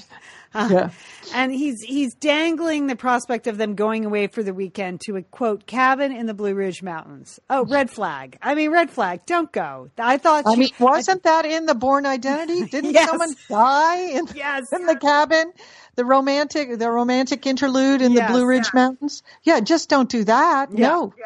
Uh, 0.54 0.68
yeah. 0.70 0.90
And 1.34 1.50
he's 1.50 1.80
he's 1.80 2.14
dangling 2.14 2.86
the 2.86 2.94
prospect 2.94 3.46
of 3.46 3.56
them 3.56 3.74
going 3.74 4.04
away 4.04 4.26
for 4.26 4.42
the 4.42 4.52
weekend 4.52 5.00
to 5.06 5.16
a 5.16 5.22
quote 5.22 5.64
cabin 5.66 6.12
in 6.12 6.26
the 6.26 6.34
Blue 6.34 6.54
Ridge 6.54 6.82
Mountains. 6.82 7.40
Oh, 7.48 7.64
red 7.64 7.90
flag. 7.90 8.36
I 8.42 8.54
mean, 8.54 8.70
red 8.70 8.90
flag. 8.90 9.24
Don't 9.24 9.50
go. 9.50 9.88
I 9.96 10.18
thought. 10.18 10.46
I 10.46 10.52
she, 10.52 10.60
mean, 10.60 10.70
wasn't 10.78 11.24
I, 11.24 11.30
that 11.30 11.46
in 11.46 11.64
the 11.64 11.74
Bourne 11.74 12.04
Identity? 12.04 12.66
Didn't 12.66 12.92
yes. 12.92 13.08
someone 13.08 13.34
die 13.48 14.10
in, 14.10 14.26
yes. 14.34 14.70
in 14.74 14.84
the 14.84 14.96
cabin? 14.96 15.54
The 15.94 16.04
romantic, 16.04 16.78
the 16.78 16.90
romantic 16.90 17.46
interlude 17.46 18.02
in 18.02 18.12
yes, 18.12 18.28
the 18.28 18.32
Blue 18.34 18.44
Ridge. 18.44 18.74
Mountains. 18.74 19.22
Yeah, 19.44 19.60
just 19.60 19.88
don't 19.88 20.10
do 20.10 20.24
that. 20.24 20.70
Yeah, 20.70 20.86
no. 20.86 21.14
Yeah. 21.16 21.24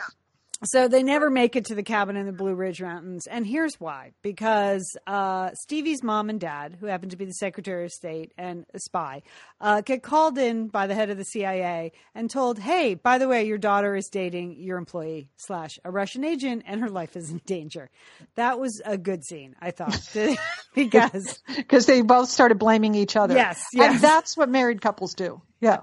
So 0.64 0.88
they 0.88 1.03
never 1.03 1.29
make 1.29 1.55
it 1.55 1.66
to 1.66 1.75
the 1.75 1.83
cabin 1.83 2.16
in 2.16 2.25
the 2.25 2.33
Blue 2.33 2.55
Ridge 2.55 2.81
Mountains. 2.81 3.27
And 3.27 3.47
here's 3.47 3.79
why 3.79 4.12
because 4.23 4.97
uh, 5.07 5.51
Stevie's 5.53 6.03
mom 6.03 6.31
and 6.31 6.40
dad, 6.40 6.79
who 6.81 6.87
happen 6.87 7.11
to 7.11 7.16
be 7.16 7.27
the 7.27 7.35
Secretary 7.35 7.85
of 7.85 7.92
State 7.92 8.33
and 8.38 8.64
a 8.73 8.81
spy, 8.81 9.23
uh, 9.61 9.83
get 9.83 10.03
called 10.03 10.38
in 10.38 10.69
by 10.69 10.87
the 10.87 10.95
head 10.95 11.11
of 11.11 11.19
the 11.19 11.25
CIA 11.25 11.92
and 12.14 12.31
told, 12.31 12.59
hey, 12.59 12.95
by 12.95 13.19
the 13.19 13.29
way, 13.29 13.45
your 13.45 13.59
daughter 13.59 13.95
is 13.95 14.09
dating 14.09 14.57
your 14.59 14.79
employee 14.79 15.29
slash 15.37 15.79
a 15.85 15.90
Russian 15.90 16.25
agent 16.25 16.62
and 16.66 16.81
her 16.81 16.88
life 16.88 17.16
is 17.16 17.31
in 17.31 17.42
danger. 17.45 17.90
That 18.37 18.59
was 18.59 18.81
a 18.85 18.97
good 18.97 19.25
scene, 19.25 19.57
I 19.61 19.73
thought, 19.73 20.01
because 20.75 21.38
because 21.57 21.85
they 21.85 22.01
both 22.01 22.31
started 22.31 22.59
blaming 22.59 22.95
each 22.95 23.14
other. 23.14 23.35
Yes, 23.35 23.62
yes. 23.75 23.95
And 23.95 24.03
that's 24.03 24.38
what 24.38 24.49
married 24.49 24.81
couples 24.81 25.14
do. 25.14 25.42
Yeah. 25.61 25.81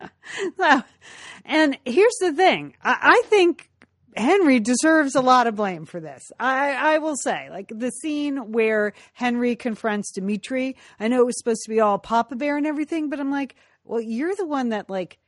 So, 0.58 0.82
and 1.46 1.78
here's 1.86 2.16
the 2.20 2.32
thing 2.32 2.74
I, 2.82 2.98
I 3.00 3.22
think 3.28 3.70
Henry 4.16 4.60
deserves 4.60 5.14
a 5.14 5.20
lot 5.20 5.46
of 5.46 5.56
blame 5.56 5.84
for 5.84 6.00
this. 6.00 6.22
I, 6.40 6.94
I 6.94 6.98
will 6.98 7.16
say, 7.16 7.48
like 7.50 7.70
the 7.74 7.90
scene 7.90 8.52
where 8.52 8.94
Henry 9.12 9.56
confronts 9.56 10.12
Dimitri. 10.12 10.76
I 10.98 11.08
know 11.08 11.20
it 11.20 11.26
was 11.26 11.38
supposed 11.38 11.62
to 11.64 11.70
be 11.70 11.80
all 11.80 11.98
Papa 11.98 12.36
Bear 12.36 12.56
and 12.56 12.66
everything, 12.66 13.10
but 13.10 13.20
I'm 13.20 13.30
like, 13.30 13.56
well, 13.84 14.00
you're 14.00 14.34
the 14.34 14.46
one 14.46 14.70
that 14.70 14.88
like 14.88 15.18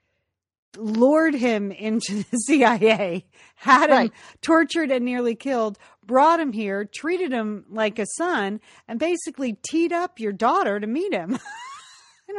lured 0.77 1.35
him 1.35 1.71
into 1.71 2.25
the 2.31 2.37
CIA, 2.47 3.27
had 3.57 3.91
him 3.91 3.97
right. 3.97 4.13
tortured 4.41 4.91
and 4.91 5.05
nearly 5.05 5.35
killed, 5.35 5.79
brought 6.05 6.41
him 6.41 6.53
here, 6.53 6.85
treated 6.85 7.33
him 7.33 7.65
like 7.71 7.99
a 7.99 8.07
son, 8.17 8.61
and 8.87 8.99
basically 8.99 9.59
teed 9.69 9.93
up 9.93 10.19
your 10.19 10.33
daughter 10.33 10.81
to 10.81 10.87
meet 10.87 11.13
him. 11.13 11.39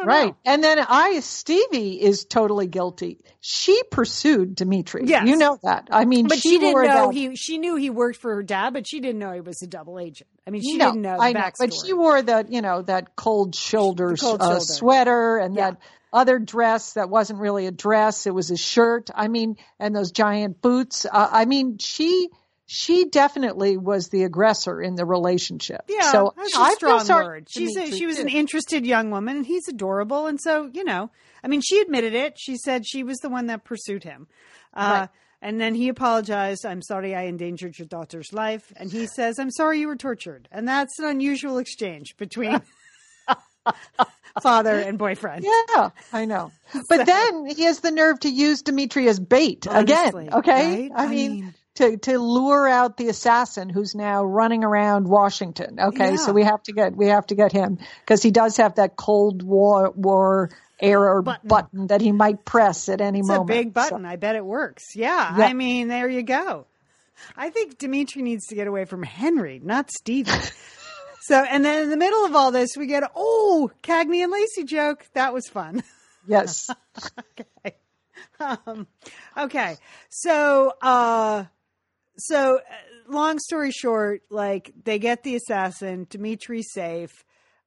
right. 0.05 0.27
Know. 0.27 0.37
And 0.45 0.63
then 0.63 0.79
I, 0.79 1.19
Stevie 1.19 2.01
is 2.01 2.25
totally 2.25 2.67
guilty. 2.67 3.19
She 3.41 3.81
pursued 3.91 4.55
Dimitri. 4.55 5.03
Yes. 5.05 5.27
You 5.27 5.35
know 5.35 5.57
that. 5.63 5.87
I 5.91 6.05
mean, 6.05 6.27
but 6.27 6.39
she, 6.39 6.49
she 6.49 6.57
didn't 6.59 6.83
know 6.83 7.07
that. 7.07 7.13
he, 7.13 7.35
she 7.35 7.57
knew 7.57 7.75
he 7.75 7.89
worked 7.89 8.19
for 8.19 8.35
her 8.35 8.43
dad, 8.43 8.73
but 8.73 8.87
she 8.87 8.99
didn't 8.99 9.19
know 9.19 9.31
he 9.31 9.41
was 9.41 9.61
a 9.61 9.67
double 9.67 9.99
agent. 9.99 10.29
I 10.47 10.51
mean, 10.51 10.61
she 10.61 10.77
no, 10.77 10.87
didn't 10.87 11.01
know 11.01 11.17
the 11.17 11.23
I 11.23 11.31
know, 11.33 11.49
But 11.57 11.73
she 11.73 11.93
wore 11.93 12.21
that, 12.21 12.51
you 12.51 12.61
know, 12.61 12.81
that 12.83 13.15
cold 13.15 13.55
shoulder, 13.55 14.15
cold 14.15 14.41
uh, 14.41 14.45
shoulder. 14.45 14.59
sweater 14.61 15.37
and 15.37 15.55
yeah. 15.55 15.71
that 15.71 15.81
other 16.11 16.39
dress 16.39 16.93
that 16.93 17.09
wasn't 17.09 17.39
really 17.39 17.67
a 17.67 17.71
dress. 17.71 18.25
It 18.25 18.33
was 18.33 18.51
a 18.51 18.57
shirt. 18.57 19.09
I 19.13 19.27
mean, 19.27 19.57
and 19.79 19.95
those 19.95 20.11
giant 20.11 20.61
boots. 20.61 21.05
Uh, 21.05 21.29
I 21.31 21.45
mean, 21.45 21.77
she, 21.77 22.29
she 22.71 23.05
definitely 23.05 23.77
was 23.77 24.09
the 24.09 24.25
aggressor 24.25 24.79
in 24.79 24.93
the 24.93 25.03
relationship. 25.03 25.85
Yeah, 25.87 26.11
so 26.11 26.35
that's 26.37 26.55
a 26.55 26.71
strong 26.73 27.07
word. 27.07 27.47
She's 27.49 27.75
a, 27.75 27.89
she 27.91 28.05
was 28.05 28.17
too. 28.17 28.21
an 28.21 28.29
interested 28.29 28.85
young 28.85 29.09
woman, 29.09 29.37
and 29.37 29.45
he's 29.45 29.67
adorable. 29.67 30.27
And 30.27 30.39
so, 30.39 30.69
you 30.71 30.83
know, 30.83 31.09
I 31.43 31.47
mean, 31.47 31.61
she 31.61 31.79
admitted 31.79 32.13
it. 32.13 32.37
She 32.37 32.57
said 32.57 32.85
she 32.85 33.01
was 33.01 33.17
the 33.21 33.29
one 33.29 33.47
that 33.47 33.63
pursued 33.63 34.03
him. 34.03 34.27
Uh, 34.71 34.99
right. 34.99 35.09
And 35.41 35.59
then 35.59 35.73
he 35.73 35.89
apologized. 35.89 36.63
I'm 36.63 36.83
sorry 36.83 37.15
I 37.15 37.23
endangered 37.23 37.79
your 37.79 37.87
daughter's 37.87 38.31
life. 38.31 38.71
And 38.75 38.91
he 38.91 39.07
says, 39.07 39.39
I'm 39.39 39.49
sorry 39.49 39.79
you 39.79 39.87
were 39.87 39.95
tortured. 39.95 40.47
And 40.51 40.67
that's 40.67 40.99
an 40.99 41.05
unusual 41.05 41.57
exchange 41.57 42.17
between 42.17 42.61
father 44.43 44.77
and 44.77 44.99
boyfriend. 44.99 45.43
Yeah, 45.43 45.89
I 46.13 46.25
know. 46.25 46.51
But 46.87 46.99
so, 46.99 47.03
then 47.05 47.45
he 47.47 47.63
has 47.63 47.79
the 47.79 47.89
nerve 47.89 48.19
to 48.19 48.29
use 48.29 48.61
Dimitri 48.61 49.07
as 49.07 49.19
bait 49.19 49.65
honestly, 49.65 50.27
again. 50.27 50.37
Okay. 50.37 50.81
Right? 50.81 50.91
I, 50.93 51.05
I 51.05 51.07
mean, 51.07 51.31
mean 51.31 51.53
to 51.79 51.97
to 51.97 52.19
lure 52.19 52.67
out 52.67 52.97
the 52.97 53.07
assassin 53.07 53.69
who's 53.69 53.95
now 53.95 54.23
running 54.23 54.63
around 54.63 55.07
Washington. 55.07 55.79
Okay, 55.79 56.11
yeah. 56.11 56.15
so 56.17 56.33
we 56.33 56.43
have 56.43 56.61
to 56.63 56.73
get 56.73 56.95
we 56.95 57.07
have 57.07 57.25
to 57.27 57.35
get 57.35 57.51
him 57.51 57.79
because 58.01 58.21
he 58.21 58.31
does 58.31 58.57
have 58.57 58.75
that 58.75 58.95
Cold 58.95 59.41
War 59.41 59.91
war 59.95 60.49
error 60.79 61.21
button. 61.21 61.47
button 61.47 61.87
that 61.87 62.01
he 62.01 62.11
might 62.11 62.43
press 62.45 62.89
at 62.89 63.01
any 63.01 63.19
it's 63.19 63.27
moment. 63.27 63.49
a 63.49 63.53
big 63.53 63.73
button. 63.73 64.03
So. 64.03 64.07
I 64.07 64.17
bet 64.17 64.35
it 64.35 64.45
works. 64.45 64.95
Yeah, 64.95 65.37
yeah, 65.37 65.45
I 65.45 65.53
mean, 65.53 65.87
there 65.87 66.09
you 66.09 66.23
go. 66.23 66.67
I 67.35 67.49
think 67.49 67.77
Dimitri 67.77 68.21
needs 68.21 68.47
to 68.47 68.55
get 68.55 68.67
away 68.67 68.85
from 68.85 69.03
Henry, 69.03 69.59
not 69.63 69.89
Stevie. 69.91 70.31
so, 71.21 71.41
and 71.41 71.63
then 71.63 71.83
in 71.83 71.89
the 71.89 71.97
middle 71.97 72.25
of 72.25 72.35
all 72.35 72.51
this, 72.51 72.75
we 72.77 72.87
get 72.87 73.03
oh 73.15 73.71
Cagney 73.83 74.21
and 74.23 74.31
Lacey 74.31 74.65
joke. 74.65 75.05
That 75.13 75.33
was 75.33 75.47
fun. 75.47 75.83
Yes. 76.27 76.69
okay. 77.19 77.75
Um, 78.39 78.87
okay. 79.37 79.77
So, 80.09 80.73
uh, 80.81 81.45
so 82.19 82.57
uh, 82.57 83.11
long 83.11 83.39
story 83.39 83.71
short, 83.71 84.21
like 84.29 84.71
they 84.83 84.99
get 84.99 85.23
the 85.23 85.35
assassin, 85.35 86.05
Dimitri's 86.09 86.71
safe. 86.73 87.23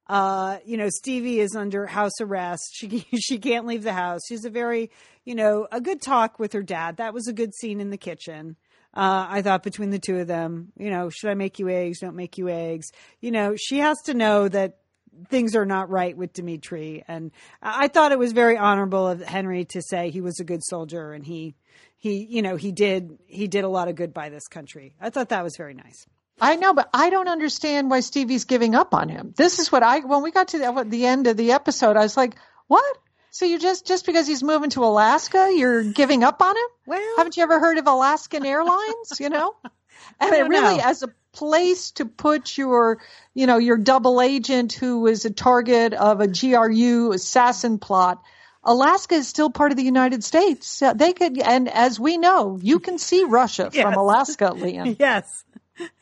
Uh, 0.07 0.57
you 0.65 0.75
know, 0.75 0.89
Stevie 0.89 1.39
is 1.39 1.55
under 1.55 1.85
house 1.85 2.19
arrest. 2.19 2.71
She 2.73 3.05
she 3.19 3.39
can't 3.39 3.65
leave 3.65 3.83
the 3.83 3.93
house. 3.93 4.21
She's 4.27 4.45
a 4.45 4.49
very, 4.49 4.91
you 5.25 5.35
know, 5.35 5.67
a 5.71 5.81
good 5.81 6.01
talk 6.01 6.39
with 6.39 6.53
her 6.53 6.63
dad. 6.63 6.97
That 6.97 7.13
was 7.13 7.27
a 7.27 7.33
good 7.33 7.53
scene 7.55 7.79
in 7.79 7.89
the 7.89 7.97
kitchen. 7.97 8.57
Uh, 8.95 9.25
I 9.27 9.41
thought 9.41 9.63
between 9.63 9.89
the 9.89 9.99
two 9.99 10.17
of 10.17 10.27
them, 10.27 10.71
you 10.77 10.91
know, 10.91 11.09
should 11.09 11.29
I 11.31 11.33
make 11.33 11.57
you 11.57 11.67
eggs? 11.67 11.99
Don't 11.99 12.15
make 12.15 12.37
you 12.37 12.47
eggs. 12.47 12.91
You 13.21 13.31
know, 13.31 13.55
she 13.55 13.79
has 13.79 13.97
to 14.05 14.13
know 14.13 14.47
that 14.49 14.77
things 15.29 15.55
are 15.55 15.65
not 15.65 15.89
right 15.89 16.15
with 16.15 16.33
Dimitri. 16.33 17.03
And 17.07 17.31
I 17.61 17.87
thought 17.87 18.11
it 18.11 18.19
was 18.19 18.31
very 18.31 18.57
honorable 18.57 19.07
of 19.07 19.21
Henry 19.21 19.65
to 19.65 19.81
say 19.81 20.09
he 20.09 20.21
was 20.21 20.39
a 20.39 20.43
good 20.43 20.63
soldier 20.63 21.13
and 21.13 21.25
he, 21.25 21.55
he, 21.97 22.25
you 22.25 22.41
know, 22.41 22.55
he 22.55 22.71
did, 22.71 23.17
he 23.27 23.47
did 23.47 23.63
a 23.63 23.69
lot 23.69 23.87
of 23.87 23.95
good 23.95 24.13
by 24.13 24.29
this 24.29 24.47
country. 24.47 24.93
I 24.99 25.09
thought 25.09 25.29
that 25.29 25.43
was 25.43 25.55
very 25.57 25.73
nice. 25.73 26.05
I 26.41 26.55
know, 26.55 26.73
but 26.73 26.89
I 26.93 27.09
don't 27.09 27.27
understand 27.27 27.89
why 27.89 27.99
Stevie's 27.99 28.45
giving 28.45 28.75
up 28.75 28.93
on 28.93 29.07
him. 29.07 29.33
This 29.37 29.59
is 29.59 29.71
what 29.71 29.83
I, 29.83 29.99
when 29.99 30.23
we 30.23 30.31
got 30.31 30.49
to 30.49 30.57
the, 30.57 30.85
the 30.87 31.05
end 31.05 31.27
of 31.27 31.37
the 31.37 31.51
episode, 31.51 31.95
I 31.95 32.01
was 32.01 32.17
like, 32.17 32.35
what? 32.67 32.97
So 33.33 33.45
you 33.45 33.57
just 33.57 33.87
just 33.87 34.05
because 34.05 34.27
he's 34.27 34.43
moving 34.43 34.69
to 34.71 34.83
Alaska, 34.83 35.51
you're 35.55 35.83
giving 35.83 36.23
up 36.23 36.39
on 36.39 36.55
him? 36.55 36.63
Well, 36.85 37.17
haven't 37.17 37.35
you 37.35 37.41
ever 37.41 37.59
heard 37.59 37.79
of 37.79 37.87
Alaskan 37.87 38.45
Airlines? 38.45 39.19
You 39.19 39.29
know, 39.29 39.55
and 40.19 40.33
it 40.33 40.47
really 40.47 40.77
know. 40.77 40.83
as 40.83 41.03
a 41.03 41.09
place 41.33 41.91
to 41.91 42.05
put 42.05 42.57
your, 42.57 42.99
you 43.33 43.47
know, 43.47 43.57
your 43.57 43.77
double 43.77 44.21
agent 44.21 44.73
who 44.73 45.07
is 45.07 45.25
a 45.25 45.31
target 45.31 45.93
of 45.93 46.21
a 46.21 46.27
GRU 46.27 47.11
assassin 47.11 47.79
plot. 47.79 48.21
Alaska 48.63 49.15
is 49.15 49.27
still 49.27 49.49
part 49.49 49.71
of 49.71 49.77
the 49.77 49.83
United 49.83 50.23
States. 50.23 50.81
They 50.95 51.11
could, 51.11 51.37
and 51.39 51.67
as 51.67 51.99
we 51.99 52.17
know, 52.17 52.57
you 52.61 52.79
can 52.79 52.97
see 52.97 53.25
Russia 53.25 53.69
Yes. 53.73 53.81
from 53.81 53.95
Alaska, 53.95 54.53
Lian. 54.53 54.95
yes. 54.99 55.43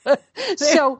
so 0.57 0.99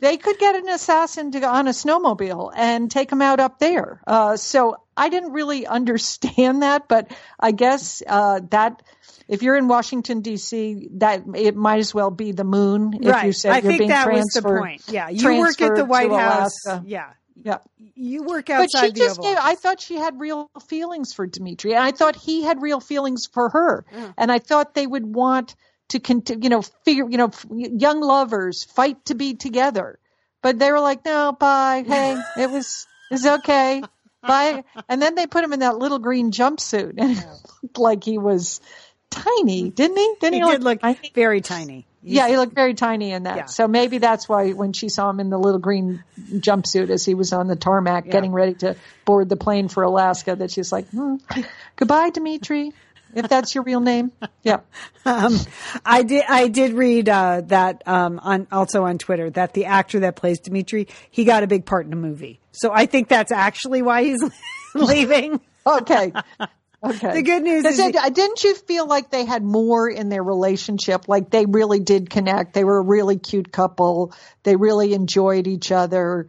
they 0.00 0.16
could 0.16 0.38
get 0.38 0.56
an 0.56 0.68
assassin 0.68 1.30
to, 1.32 1.40
go 1.40 1.48
on 1.48 1.68
a 1.68 1.70
snowmobile 1.70 2.52
and 2.54 2.90
take 2.90 3.10
him 3.10 3.22
out 3.22 3.40
up 3.40 3.58
there. 3.58 4.02
Uh, 4.06 4.36
so 4.36 4.76
I 4.96 5.08
didn't 5.08 5.32
really 5.32 5.66
understand 5.78 6.62
that, 6.62 6.88
but 6.88 7.10
I 7.38 7.52
guess 7.52 8.02
uh, 8.06 8.40
that 8.50 8.82
if 9.30 9.44
you're 9.44 9.56
in 9.56 9.68
Washington 9.68 10.22
D.C., 10.22 10.88
that 10.94 11.22
it 11.36 11.54
might 11.54 11.78
as 11.78 11.94
well 11.94 12.10
be 12.10 12.32
the 12.32 12.42
moon. 12.42 12.98
If 13.00 13.08
right. 13.08 13.26
you 13.26 13.32
said 13.32 13.52
I 13.52 13.54
you're 13.58 13.62
think 13.62 13.78
being 13.78 13.90
that 13.90 14.12
was 14.12 14.26
the 14.26 14.40
transferred. 14.40 14.58
point. 14.58 14.82
Yeah. 14.88 15.08
You 15.08 15.38
work 15.38 15.60
at 15.60 15.76
the 15.76 15.84
White 15.84 16.10
House. 16.10 16.66
Alaska. 16.66 16.84
Yeah. 16.84 17.10
Yeah. 17.36 17.58
You 17.94 18.24
work 18.24 18.50
outside. 18.50 18.80
But 18.80 18.86
she 18.86 18.92
just 18.92 19.20
Oval 19.20 19.32
gave, 19.32 19.38
I 19.40 19.54
thought 19.54 19.80
she 19.80 19.94
had 19.94 20.18
real 20.18 20.50
feelings 20.66 21.12
for 21.12 21.28
Dimitri. 21.28 21.74
And 21.74 21.82
I 21.82 21.92
thought 21.92 22.16
he 22.16 22.42
had 22.42 22.60
real 22.60 22.80
feelings 22.80 23.28
for 23.32 23.50
her. 23.50 23.84
And 24.18 24.32
I 24.32 24.40
thought 24.40 24.74
they 24.74 24.86
would 24.86 25.06
want 25.06 25.54
to 25.90 26.00
continue, 26.00 26.42
you 26.44 26.50
know, 26.50 26.62
figure, 26.84 27.08
you 27.08 27.16
know, 27.16 27.26
f- 27.28 27.46
young 27.50 28.00
lovers 28.00 28.64
fight 28.64 29.04
to 29.06 29.14
be 29.14 29.34
together. 29.34 30.00
But 30.42 30.58
they 30.58 30.72
were 30.72 30.80
like, 30.80 31.04
no, 31.04 31.30
bye. 31.38 31.84
Hey, 31.86 32.20
it 32.36 32.50
was, 32.50 32.86
it's 33.12 33.26
okay. 33.26 33.82
Bye. 34.22 34.64
And 34.88 35.00
then 35.00 35.14
they 35.14 35.26
put 35.26 35.44
him 35.44 35.52
in 35.52 35.60
that 35.60 35.78
little 35.78 35.98
green 35.98 36.30
jumpsuit 36.32 36.94
and 36.98 37.16
it 37.16 37.24
looked 37.62 37.78
like 37.78 38.04
he 38.04 38.18
was 38.18 38.60
tiny, 39.10 39.70
didn't 39.70 39.96
he? 39.96 40.14
Didn't 40.20 40.34
he 40.34 40.40
he, 40.40 40.50
did 40.50 40.64
look 40.64 40.80
tiny? 40.80 41.12
very 41.14 41.40
tiny. 41.40 41.86
Yeah, 42.02 42.28
he 42.28 42.38
looked 42.38 42.54
very 42.54 42.74
tiny 42.74 43.12
in 43.12 43.24
that. 43.24 43.36
Yeah. 43.36 43.44
So 43.46 43.68
maybe 43.68 43.98
that's 43.98 44.28
why 44.28 44.52
when 44.52 44.72
she 44.72 44.88
saw 44.88 45.10
him 45.10 45.20
in 45.20 45.28
the 45.28 45.38
little 45.38 45.60
green 45.60 46.02
jumpsuit 46.18 46.88
as 46.88 47.04
he 47.04 47.14
was 47.14 47.32
on 47.32 47.46
the 47.46 47.56
tarmac 47.56 48.08
getting 48.08 48.32
ready 48.32 48.54
to 48.54 48.76
board 49.04 49.28
the 49.28 49.36
plane 49.36 49.68
for 49.68 49.82
Alaska, 49.82 50.34
that 50.34 50.50
she's 50.50 50.72
like, 50.72 50.88
hmm, 50.88 51.16
goodbye, 51.76 52.08
Dimitri, 52.08 52.72
if 53.14 53.28
that's 53.28 53.54
your 53.54 53.64
real 53.64 53.80
name. 53.80 54.12
Yeah. 54.42 54.60
Um, 55.06 55.34
I 55.84 56.02
did. 56.02 56.24
I 56.28 56.48
did 56.48 56.74
read 56.74 57.08
uh, 57.08 57.40
that 57.46 57.82
um, 57.86 58.20
on 58.22 58.46
also 58.52 58.84
on 58.84 58.98
Twitter 58.98 59.30
that 59.30 59.54
the 59.54 59.64
actor 59.64 60.00
that 60.00 60.14
plays 60.14 60.40
Dimitri 60.40 60.88
he 61.10 61.24
got 61.24 61.42
a 61.42 61.46
big 61.46 61.64
part 61.64 61.86
in 61.86 61.92
a 61.94 61.96
movie. 61.96 62.38
So 62.52 62.70
I 62.70 62.84
think 62.84 63.08
that's 63.08 63.32
actually 63.32 63.80
why 63.80 64.04
he's 64.04 64.22
leaving. 64.74 65.40
Okay. 65.66 66.12
Okay. 66.82 67.12
The 67.14 67.22
good 67.22 67.42
news 67.42 67.64
is 67.64 67.78
it- 67.78 67.96
uh, 67.96 68.08
didn't 68.08 68.42
you 68.42 68.54
feel 68.54 68.86
like 68.86 69.10
they 69.10 69.24
had 69.26 69.42
more 69.42 69.88
in 69.88 70.08
their 70.08 70.22
relationship? 70.22 71.08
Like 71.08 71.30
they 71.30 71.44
really 71.46 71.80
did 71.80 72.08
connect. 72.08 72.54
They 72.54 72.64
were 72.64 72.78
a 72.78 72.82
really 72.82 73.18
cute 73.18 73.52
couple. 73.52 74.14
They 74.44 74.56
really 74.56 74.94
enjoyed 74.94 75.46
each 75.46 75.72
other. 75.72 76.28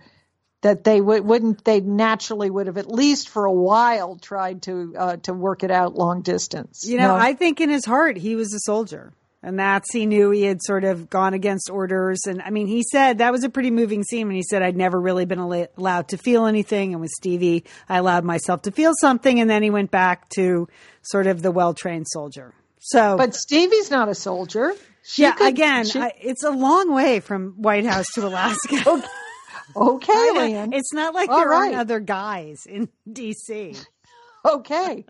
That 0.61 0.83
they 0.83 1.01
would, 1.01 1.25
wouldn't, 1.25 1.65
they 1.65 1.79
naturally 1.79 2.51
would 2.51 2.67
have 2.67 2.77
at 2.77 2.87
least 2.87 3.29
for 3.29 3.45
a 3.45 3.51
while 3.51 4.17
tried 4.17 4.61
to 4.63 4.93
uh, 4.95 5.17
to 5.23 5.33
work 5.33 5.63
it 5.63 5.71
out 5.71 5.95
long 5.95 6.21
distance. 6.21 6.85
You 6.85 6.97
know, 6.97 7.07
No? 7.07 7.15
I 7.15 7.33
think 7.33 7.61
in 7.61 7.69
his 7.71 7.83
heart 7.83 8.15
he 8.17 8.35
was 8.35 8.53
a 8.53 8.59
soldier. 8.59 9.11
And 9.43 9.57
that's, 9.57 9.91
he 9.91 10.05
knew 10.05 10.29
he 10.29 10.43
had 10.43 10.61
sort 10.61 10.83
of 10.83 11.09
gone 11.09 11.33
against 11.33 11.69
orders. 11.69 12.19
And 12.27 12.41
I 12.43 12.51
mean, 12.51 12.67
he 12.67 12.83
said 12.83 13.17
that 13.17 13.31
was 13.31 13.43
a 13.43 13.49
pretty 13.49 13.71
moving 13.71 14.03
scene 14.03 14.27
when 14.27 14.35
he 14.35 14.43
said, 14.43 14.61
I'd 14.61 14.77
never 14.77 14.99
really 14.99 15.25
been 15.25 15.39
al- 15.39 15.67
allowed 15.77 16.09
to 16.09 16.17
feel 16.17 16.45
anything. 16.45 16.93
And 16.93 17.01
with 17.01 17.09
Stevie, 17.09 17.65
I 17.89 17.97
allowed 17.97 18.23
myself 18.23 18.61
to 18.63 18.71
feel 18.71 18.93
something. 18.99 19.39
And 19.39 19.49
then 19.49 19.63
he 19.63 19.71
went 19.71 19.89
back 19.89 20.29
to 20.35 20.67
sort 21.01 21.25
of 21.25 21.41
the 21.41 21.51
well 21.51 21.73
trained 21.73 22.05
soldier. 22.07 22.53
So, 22.79 23.17
but 23.17 23.35
Stevie's 23.35 23.89
not 23.89 24.09
a 24.09 24.15
soldier. 24.15 24.73
She 25.03 25.23
yeah, 25.23 25.31
could- 25.31 25.47
again, 25.47 25.85
she- 25.85 25.99
I, 25.99 26.13
it's 26.21 26.43
a 26.43 26.51
long 26.51 26.93
way 26.93 27.19
from 27.19 27.53
White 27.57 27.85
House 27.85 28.07
to 28.13 28.27
Alaska. 28.27 29.03
okay, 29.75 30.53
know. 30.53 30.69
It's 30.71 30.93
not 30.93 31.15
like 31.15 31.29
All 31.29 31.39
there 31.39 31.53
aren't 31.53 31.75
other 31.75 31.99
guys 31.99 32.67
in 32.67 32.89
D.C. 33.11 33.75
okay. 34.45 35.05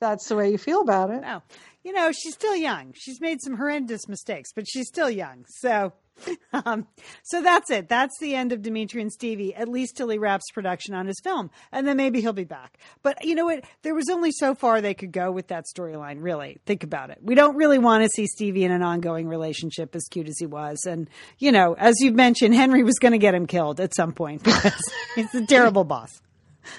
That's 0.00 0.28
the 0.28 0.36
way 0.36 0.50
you 0.50 0.58
feel 0.58 0.80
about 0.80 1.10
it. 1.10 1.22
No, 1.22 1.42
you 1.84 1.92
know, 1.92 2.10
she's 2.12 2.34
still 2.34 2.56
young. 2.56 2.94
She's 2.96 3.20
made 3.20 3.40
some 3.42 3.56
horrendous 3.56 4.08
mistakes, 4.08 4.50
but 4.54 4.66
she's 4.66 4.88
still 4.88 5.10
young. 5.10 5.44
So, 5.60 5.92
um, 6.52 6.86
so 7.22 7.42
that's 7.42 7.70
it. 7.70 7.90
That's 7.90 8.18
the 8.20 8.34
end 8.34 8.52
of 8.52 8.62
Dimitri 8.62 9.02
and 9.02 9.12
Stevie, 9.12 9.54
at 9.54 9.68
least 9.68 9.96
till 9.96 10.08
he 10.08 10.16
wraps 10.16 10.50
production 10.52 10.94
on 10.94 11.06
his 11.06 11.20
film. 11.22 11.50
And 11.72 11.86
then 11.86 11.98
maybe 11.98 12.22
he'll 12.22 12.32
be 12.32 12.44
back. 12.44 12.78
But 13.02 13.22
you 13.24 13.34
know 13.34 13.44
what? 13.44 13.64
There 13.82 13.94
was 13.94 14.08
only 14.08 14.32
so 14.32 14.54
far 14.54 14.80
they 14.80 14.94
could 14.94 15.12
go 15.12 15.30
with 15.30 15.48
that 15.48 15.66
storyline, 15.76 16.22
really. 16.22 16.58
Think 16.64 16.84
about 16.84 17.10
it. 17.10 17.18
We 17.22 17.34
don't 17.34 17.56
really 17.56 17.78
want 17.78 18.02
to 18.02 18.08
see 18.08 18.26
Stevie 18.26 18.64
in 18.64 18.72
an 18.72 18.82
ongoing 18.82 19.28
relationship, 19.28 19.94
as 19.94 20.04
cute 20.10 20.28
as 20.28 20.38
he 20.38 20.46
was. 20.46 20.84
And, 20.86 21.10
you 21.38 21.52
know, 21.52 21.74
as 21.74 21.96
you've 22.00 22.14
mentioned, 22.14 22.54
Henry 22.54 22.82
was 22.82 22.98
going 22.98 23.12
to 23.12 23.18
get 23.18 23.34
him 23.34 23.46
killed 23.46 23.78
at 23.78 23.94
some 23.94 24.12
point 24.12 24.42
because 24.44 24.80
he's 25.14 25.34
a 25.34 25.44
terrible 25.44 25.84
boss. 25.84 26.22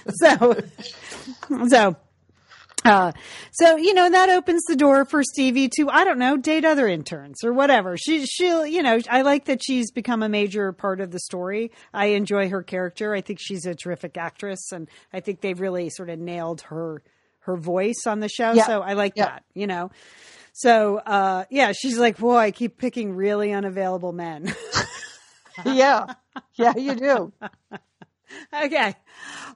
So, 0.10 0.56
so, 1.68 1.96
uh, 2.86 3.12
so 3.52 3.76
you 3.76 3.94
know 3.94 4.10
that 4.10 4.30
opens 4.30 4.64
the 4.66 4.76
door 4.76 5.06
for 5.06 5.24
Stevie 5.24 5.70
to 5.78 5.90
I 5.90 6.04
don't 6.04 6.20
know 6.20 6.38
date 6.38 6.64
other 6.66 6.88
interns 6.88 7.44
or 7.44 7.52
whatever. 7.54 7.98
She 7.98 8.26
she'll 8.26 8.66
you 8.66 8.82
know 8.84 9.00
I 9.10 9.24
like 9.24 9.46
that 9.46 9.62
she's 9.64 9.92
become 9.92 10.24
a 10.24 10.30
major 10.30 10.72
part 10.72 11.02
of 11.02 11.12
the 11.12 11.20
story. 11.20 11.72
I 11.94 12.08
enjoy 12.08 12.50
her 12.50 12.64
character. 12.64 13.14
I 13.14 13.22
think 13.22 13.40
she's 13.42 13.66
a 13.66 13.76
terrific 13.76 14.18
actress, 14.18 14.72
and 14.72 14.88
I 15.12 15.20
think 15.20 15.42
they've 15.42 15.60
really 15.60 15.90
sort 15.90 16.10
of 16.10 16.20
nailed 16.20 16.62
her 16.62 17.02
her 17.40 17.58
voice 17.58 18.06
on 18.08 18.20
the 18.22 18.30
show. 18.30 18.54
Yeah. 18.54 18.66
So 18.66 18.82
I 18.82 18.94
like 18.94 19.14
Yeah. 19.16 19.26
that. 19.26 19.44
You 19.54 19.68
know. 19.68 19.92
So 20.54 20.98
uh, 20.98 21.46
yeah, 21.50 21.74
she's 21.74 21.98
like, 21.98 22.18
boy, 22.18 22.38
I 22.38 22.52
keep 22.52 22.78
picking 22.78 23.14
really 23.14 23.52
unavailable 23.52 24.14
men. 24.14 24.54
yeah. 25.66 26.14
Yeah, 26.56 26.74
you 26.78 26.96
do. 26.96 27.34
okay. 28.66 28.94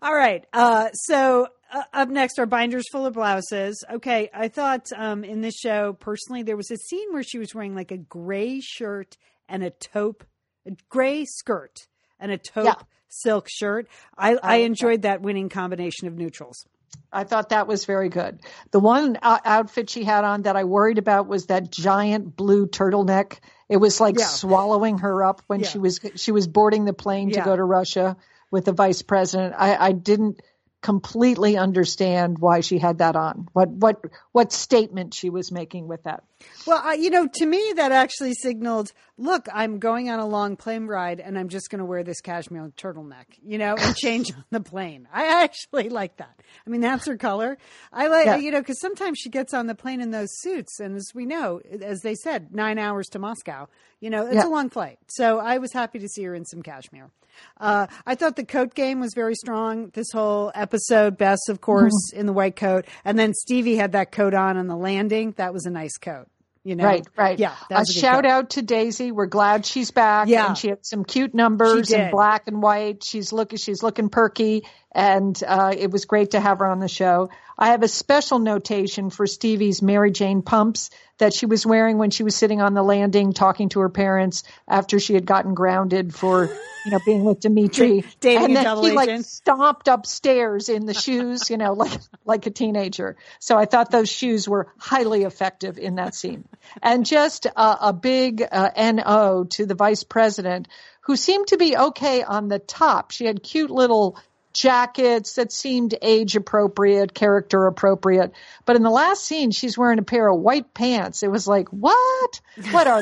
All 0.02 0.14
right. 0.16 0.46
Uh, 0.54 0.90
so 0.94 1.48
uh, 1.72 1.84
up 1.94 2.10
next 2.10 2.40
are 2.40 2.46
binders 2.46 2.86
full 2.92 3.06
of 3.06 3.14
blouses. 3.14 3.84
Okay. 3.92 4.30
I 4.34 4.48
thought 4.48 4.88
um, 4.96 5.24
in 5.24 5.42
this 5.42 5.56
show, 5.56 5.94
personally, 5.94 6.44
there 6.44 6.58
was 6.58 6.72
a 6.72 6.78
scene 6.78 7.12
where 7.14 7.24
she 7.24 7.38
was 7.40 7.54
wearing 7.54 7.76
like 7.76 7.92
a 7.92 7.98
gray 7.98 8.60
shirt 8.62 9.18
and 9.48 9.64
a 9.64 9.70
taupe, 9.72 10.24
a 10.68 10.72
gray 10.90 11.26
skirt 11.26 11.76
and 12.20 12.32
a 12.32 12.38
taupe 12.38 12.66
Yeah. 12.66 12.76
silk 13.08 13.48
shirt. 13.50 13.88
I, 14.18 14.36
I 14.42 14.56
enjoyed 14.58 15.04
that 15.04 15.22
winning 15.22 15.50
combination 15.50 16.08
of 16.08 16.16
neutrals. 16.16 16.66
I 17.12 17.24
thought 17.24 17.50
that 17.50 17.68
was 17.68 17.86
very 17.86 18.10
good. 18.10 18.40
The 18.72 18.80
one 18.80 19.18
uh, 19.22 19.40
outfit 19.46 19.90
she 19.90 20.04
had 20.04 20.24
on 20.24 20.44
that 20.44 20.56
I 20.56 20.64
worried 20.64 20.98
about 20.98 21.28
was 21.28 21.46
that 21.48 21.72
giant 21.72 22.36
blue 22.36 22.66
turtleneck. 22.68 23.40
It 23.68 23.78
was 23.78 24.00
like 24.00 24.18
Yeah. 24.20 24.26
swallowing 24.26 25.00
her 25.00 25.24
up 25.24 25.42
when 25.48 25.60
Yeah. 25.62 25.68
she 25.68 25.78
was 25.80 26.00
she 26.16 26.32
was 26.32 26.48
boarding 26.48 26.86
the 26.86 26.94
plane 26.94 27.32
to 27.32 27.42
go 27.42 27.56
to 27.56 27.64
Russia 27.64 28.18
with 28.52 28.66
the 28.66 28.74
vice 28.74 29.02
president. 29.02 29.56
I, 29.58 29.76
I 29.76 29.92
didn't 29.92 30.42
completely 30.82 31.58
understand 31.58 32.38
why 32.40 32.62
she 32.62 32.78
had 32.80 33.00
that 33.00 33.16
on. 33.16 33.48
What 33.54 33.70
what 33.70 34.02
what 34.32 34.52
statement 34.54 35.14
she 35.14 35.30
was 35.30 35.52
making 35.52 35.88
with 35.88 36.04
that. 36.04 36.24
Well, 36.66 36.78
uh, 36.88 36.94
you 36.94 37.10
know, 37.10 37.28
to 37.28 37.46
me, 37.46 37.74
that 37.76 37.92
actually 37.92 38.34
signaled, 38.34 38.94
look, 39.18 39.48
I'm 39.54 39.80
going 39.80 40.10
on 40.10 40.20
a 40.20 40.26
long 40.26 40.56
plane 40.56 40.88
ride 40.88 41.20
and 41.20 41.38
I'm 41.38 41.50
just 41.50 41.70
going 41.70 41.80
to 41.80 41.86
wear 41.86 42.02
this 42.02 42.22
cashmere 42.22 42.72
turtleneck, 42.78 43.26
you 43.46 43.58
know, 43.58 43.76
and 43.76 43.94
change 43.94 44.32
on 44.34 44.46
the 44.50 44.62
plane. 44.62 45.06
I 45.14 45.44
actually 45.44 45.90
like 45.90 46.16
that. 46.18 46.40
I 46.66 46.70
mean, 46.70 46.80
that's 46.80 47.06
her 47.08 47.18
color. 47.18 47.58
I 47.92 48.08
like, 48.08 48.26
Yeah. 48.26 48.36
you 48.38 48.52
know, 48.52 48.60
because 48.62 48.80
sometimes 48.80 49.18
she 49.20 49.30
gets 49.30 49.54
on 49.54 49.68
the 49.68 49.76
plane 49.76 50.00
in 50.00 50.12
those 50.12 50.30
suits. 50.40 50.80
And 50.80 50.96
as 50.96 51.12
we 51.14 51.26
know, 51.26 51.60
as 51.82 52.00
they 52.02 52.16
said, 52.16 52.56
nine 52.56 52.80
hours 52.80 53.08
to 53.10 53.20
Moscow, 53.20 53.68
you 54.00 54.10
know, 54.10 54.26
it's 54.26 54.36
Yeah. 54.36 54.48
a 54.48 54.50
long 54.50 54.70
flight. 54.70 54.98
So 55.08 55.40
I 55.40 55.58
was 55.58 55.74
happy 55.74 56.00
to 56.00 56.08
see 56.08 56.24
her 56.24 56.34
in 56.34 56.46
some 56.46 56.62
cashmere. 56.62 57.10
Uh, 57.58 57.88
I 58.06 58.16
thought 58.16 58.36
the 58.38 58.46
coat 58.46 58.76
game 58.76 59.00
was 59.00 59.14
very 59.14 59.36
strong 59.36 59.90
this 59.94 60.08
whole 60.14 60.52
episode. 60.56 60.69
Bess, 61.18 61.50
of 61.50 61.62
course, 61.62 62.12
in 62.14 62.26
the 62.26 62.34
white 62.34 62.56
coat. 62.56 62.86
And 63.06 63.18
then 63.18 63.34
Stevie 63.34 63.76
had 63.76 63.94
that 63.94 64.12
coat 64.12 64.34
on 64.34 64.58
on 64.58 64.68
the 64.68 64.78
landing. 64.78 65.34
That 65.38 65.54
was 65.54 65.66
a 65.66 65.70
nice 65.70 65.98
coat. 65.98 66.28
You 66.64 66.76
know, 66.76 66.84
Right, 66.84 67.08
right. 67.16 67.40
Yeah, 67.40 67.56
A 67.72 67.82
a 67.82 67.86
shout 67.86 68.26
out 68.26 68.52
to 68.52 68.62
Daisy. 68.62 69.12
We're 69.12 69.28
glad 69.28 69.66
she's 69.66 69.92
back. 69.92 70.28
Yeah. 70.28 70.48
and 70.48 70.58
she 70.58 70.68
had 70.68 70.86
some 70.86 71.06
cute 71.06 71.34
numbers 71.34 71.92
in 71.92 72.12
black 72.12 72.48
and 72.48 72.62
white. 72.62 73.04
She's 73.04 73.32
looking, 73.32 73.58
she's 73.58 73.82
looking 73.82 74.10
perky, 74.10 74.66
and 74.92 75.42
uh, 75.48 75.74
it 75.76 75.90
was 75.90 76.06
great 76.06 76.32
to 76.32 76.40
have 76.40 76.60
her 76.60 76.68
on 76.68 76.80
the 76.80 76.90
show. 76.90 77.30
I 77.60 77.72
have 77.72 77.84
a 77.84 77.90
special 77.90 78.40
notation 78.40 79.10
for 79.10 79.28
Stevie's 79.28 79.82
Mary 79.82 80.12
Jane 80.12 80.42
pumps 80.42 80.90
that 81.18 81.34
she 81.34 81.46
was 81.46 81.66
wearing 81.66 81.98
when 81.98 82.10
she 82.10 82.24
was 82.24 82.34
sitting 82.34 82.62
on 82.62 82.74
the 82.74 82.82
landing 82.82 83.34
talking 83.34 83.68
to 83.70 83.82
her 83.82 83.90
parents 83.90 84.44
after 84.66 84.98
she 84.98 85.14
had 85.14 85.26
gotten 85.26 85.54
grounded 85.54 86.16
for, 86.16 86.46
you 86.86 86.92
know, 86.92 87.00
being 87.06 87.26
with 87.26 87.42
Dimitri. 87.42 88.06
Dating 88.22 88.46
and 88.46 88.56
then 88.56 88.64
double 88.64 88.86
she 88.86 88.94
like 88.94 89.10
agent. 89.10 89.26
stomped 89.26 89.90
upstairs 89.90 90.70
in 90.70 90.86
the 90.86 90.94
shoes, 90.94 91.50
you 91.50 91.58
know, 91.58 91.74
like 91.74 92.00
like 92.24 92.46
a 92.46 92.50
teenager. 92.50 93.18
So 93.40 93.58
I 93.58 93.66
thought 93.66 93.92
those 93.92 94.10
shoes 94.10 94.48
were 94.48 94.72
highly 94.78 95.24
effective 95.24 95.78
in 95.78 95.96
that 95.96 96.16
scene. 96.16 96.46
And 96.82 97.06
just 97.06 97.46
uh, 97.54 97.76
a 97.82 97.92
big 97.92 98.42
uh, 98.50 98.70
no 98.78 99.44
to 99.44 99.66
the 99.66 99.76
vice 99.76 100.06
president, 100.06 100.70
who 101.02 101.18
seemed 101.18 101.48
to 101.48 101.58
be 101.58 101.76
okay 101.76 102.24
on 102.24 102.48
the 102.48 102.60
top. 102.60 103.12
She 103.12 103.26
had 103.26 103.44
cute 103.44 103.72
little 103.72 104.18
jackets 104.60 105.36
that 105.36 105.52
seemed 105.54 105.96
age 106.02 106.36
appropriate, 106.36 107.14
character 107.14 107.66
appropriate. 107.66 108.34
But 108.66 108.76
in 108.76 108.84
the 108.84 108.90
last 108.90 109.24
scene, 109.24 109.52
she's 109.52 109.78
wearing 109.78 110.00
a 110.00 110.04
pair 110.04 110.28
of 110.28 110.40
white 110.40 110.74
pants. 110.74 111.24
It 111.24 111.32
was 111.32 111.48
like, 111.48 111.70
what? 111.70 112.42
What 112.72 112.86
are 112.88 113.02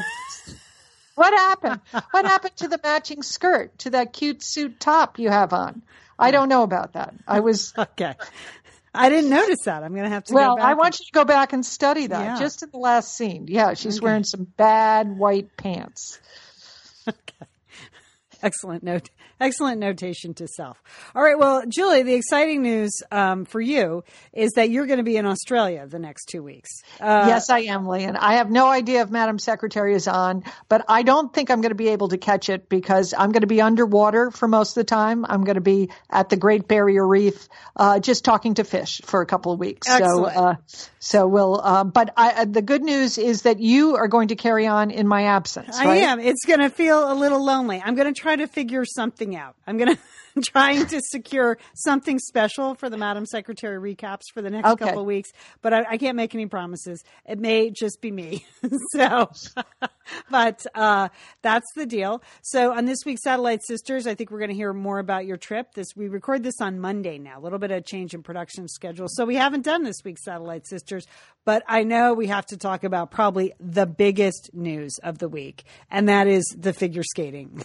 what 1.16 1.34
happened? 1.34 1.82
What 2.12 2.26
happened 2.26 2.56
to 2.58 2.68
the 2.68 2.80
matching 2.84 3.24
skirt, 3.24 3.78
to 3.80 3.90
that 3.92 4.14
cute 4.14 4.44
suit 4.44 4.80
top 4.80 5.18
you 5.18 5.30
have 5.30 5.52
on? 5.52 5.82
I 6.20 6.30
don't 6.32 6.50
know 6.50 6.62
about 6.64 6.94
that. 6.94 7.14
I 7.28 7.40
was 7.40 7.74
Okay. 7.78 8.14
I 8.94 9.10
didn't 9.10 9.30
notice 9.30 9.64
that. 9.66 9.84
I'm 9.84 9.92
going 9.92 10.06
to 10.06 10.10
have 10.10 10.24
to 10.26 10.34
well. 10.34 10.56
go 10.56 10.58
back. 10.58 10.66
I 10.66 10.70
and- 10.72 10.80
want 10.80 11.00
you 11.00 11.06
to 11.06 11.12
go 11.12 11.26
back 11.26 11.54
and 11.54 11.66
study 11.66 12.08
that. 12.08 12.24
Yeah. 12.24 12.40
Just 12.40 12.64
in 12.64 12.70
the 12.72 12.80
last 12.80 13.16
scene, 13.16 13.46
yeah, 13.48 13.74
she's 13.74 13.98
Okay. 13.98 14.04
wearing 14.06 14.24
some 14.24 14.44
bad 14.44 15.18
white 15.18 15.58
pants. 15.58 16.20
Okay. 17.08 17.46
Excellent 18.44 18.84
note. 18.84 19.10
Excellent 19.40 19.80
notation 19.80 20.34
to 20.36 20.48
self. 20.48 20.82
All 21.14 21.22
right. 21.22 21.38
Well, 21.38 21.64
Julie, 21.68 22.04
the 22.04 22.16
exciting 22.16 22.64
news 22.64 23.02
um, 23.12 23.46
for 23.46 23.62
you 23.62 24.04
is 24.34 24.52
that 24.56 24.70
you're 24.72 24.88
going 24.88 24.98
to 24.98 25.04
be 25.04 25.18
in 25.18 25.26
Australia 25.28 25.86
the 25.88 26.00
next 26.00 26.26
two 26.26 26.42
weeks. 26.42 26.70
Uh, 27.00 27.26
yes, 27.28 27.50
I 27.50 27.60
am, 27.60 27.86
Lian. 27.86 28.16
I 28.16 28.36
have 28.36 28.50
no 28.50 28.68
idea 28.68 29.02
if 29.02 29.12
Madam 29.12 29.38
Secretary 29.38 29.94
is 29.94 30.08
on, 30.08 30.44
but 30.70 30.86
I 30.88 31.04
don't 31.04 31.32
think 31.32 31.52
I'm 31.52 31.62
going 31.62 31.70
to 31.70 31.76
be 31.76 31.90
able 31.90 32.08
to 32.10 32.18
catch 32.18 32.50
it 32.50 32.68
because 32.68 33.14
I'm 33.16 33.32
going 33.32 33.42
to 33.42 33.48
be 33.48 33.62
underwater 33.62 34.32
for 34.32 34.48
most 34.48 34.72
of 34.72 34.76
the 34.76 34.86
time. 34.86 35.24
I'm 35.24 35.44
going 35.44 35.56
to 35.56 35.62
be 35.62 35.90
at 36.10 36.30
the 36.30 36.38
Great 36.38 36.68
Barrier 36.68 37.08
Reef, 37.08 37.48
uh, 37.76 38.00
just 38.00 38.26
talking 38.26 38.56
to 38.56 38.64
fish 38.64 39.02
for 39.06 39.22
a 39.22 39.26
couple 39.28 39.52
of 39.52 39.60
weeks. 39.60 39.88
Excellent. 39.88 40.34
So, 40.34 40.42
uh, 40.42 40.56
so 41.00 41.28
we'll. 41.28 41.62
Uh, 41.62 41.84
but 41.84 42.12
I, 42.18 42.42
uh, 42.42 42.46
the 42.46 42.62
good 42.64 42.82
news 42.82 43.18
is 43.18 43.44
that 43.44 43.60
you 43.60 43.98
are 43.98 44.08
going 44.08 44.30
to 44.30 44.36
carry 44.36 44.66
on 44.66 44.90
in 44.90 45.08
my 45.08 45.26
absence. 45.26 45.78
I 45.78 45.98
am. 45.98 46.20
It's 46.20 46.46
going 46.46 46.60
to 46.60 46.70
feel 46.70 47.12
a 47.12 47.14
little 47.14 47.46
lonely. 47.46 47.82
I'm 47.84 47.96
going 47.96 48.12
to 48.12 48.20
try 48.20 48.36
to 48.36 48.48
figure 48.48 48.84
something 48.84 49.27
out. 49.36 49.56
I'm 49.66 49.78
going 49.78 49.96
to 50.36 50.42
trying 50.42 50.86
to 50.88 51.02
secure 51.02 51.58
something 51.74 52.20
special 52.20 52.76
for 52.76 52.90
the 52.90 52.98
Madam 52.98 53.26
Secretary 53.26 53.78
recaps 53.96 54.24
for 54.34 54.42
the 54.42 54.50
next 54.50 54.68
Okay. 54.70 54.86
couple 54.86 55.02
of 55.02 55.06
weeks, 55.08 55.30
but 55.62 55.74
I, 55.74 55.86
I 55.92 55.98
can't 55.98 56.16
make 56.16 56.36
any 56.36 56.46
promises. 56.46 57.04
It 57.26 57.40
may 57.40 57.70
just 57.72 58.02
be 58.02 58.12
me. 58.12 58.46
so, 58.92 59.32
but 60.32 60.66
uh, 60.76 61.10
that's 61.42 61.66
the 61.76 61.86
deal. 61.86 62.22
So 62.44 62.72
on 62.72 62.86
this 62.86 63.00
week's 63.06 63.24
Satellite 63.24 63.64
Sisters, 63.64 64.06
I 64.08 64.16
think 64.16 64.32
we're 64.32 64.40
going 64.40 64.50
to 64.50 64.56
hear 64.56 64.74
more 64.74 65.00
about 65.00 65.26
your 65.26 65.38
trip. 65.38 65.74
This 65.74 65.88
we 65.96 66.08
record 66.08 66.44
this 66.44 66.62
on 66.62 66.80
Monday 66.80 67.18
now. 67.18 67.40
A 67.40 67.42
little 67.42 67.60
bit 67.60 67.72
of 67.72 67.86
change 67.86 68.14
in 68.14 68.22
production 68.24 68.68
schedule, 68.68 69.08
so 69.10 69.26
we 69.26 69.36
haven't 69.36 69.64
done 69.66 69.84
this 69.84 69.98
week's 70.04 70.24
Satellite 70.24 70.68
Sisters. 70.68 71.08
But 71.46 71.64
I 71.68 71.84
know 71.84 72.14
we 72.14 72.28
have 72.28 72.46
to 72.48 72.58
talk 72.58 72.84
about 72.84 73.10
probably 73.10 73.54
the 73.60 73.86
biggest 73.86 74.52
news 74.54 74.98
of 75.02 75.18
the 75.18 75.30
week, 75.30 75.64
and 75.90 76.10
that 76.10 76.28
is 76.28 76.44
the 76.58 76.74
figure 76.74 77.04
skating. 77.04 77.64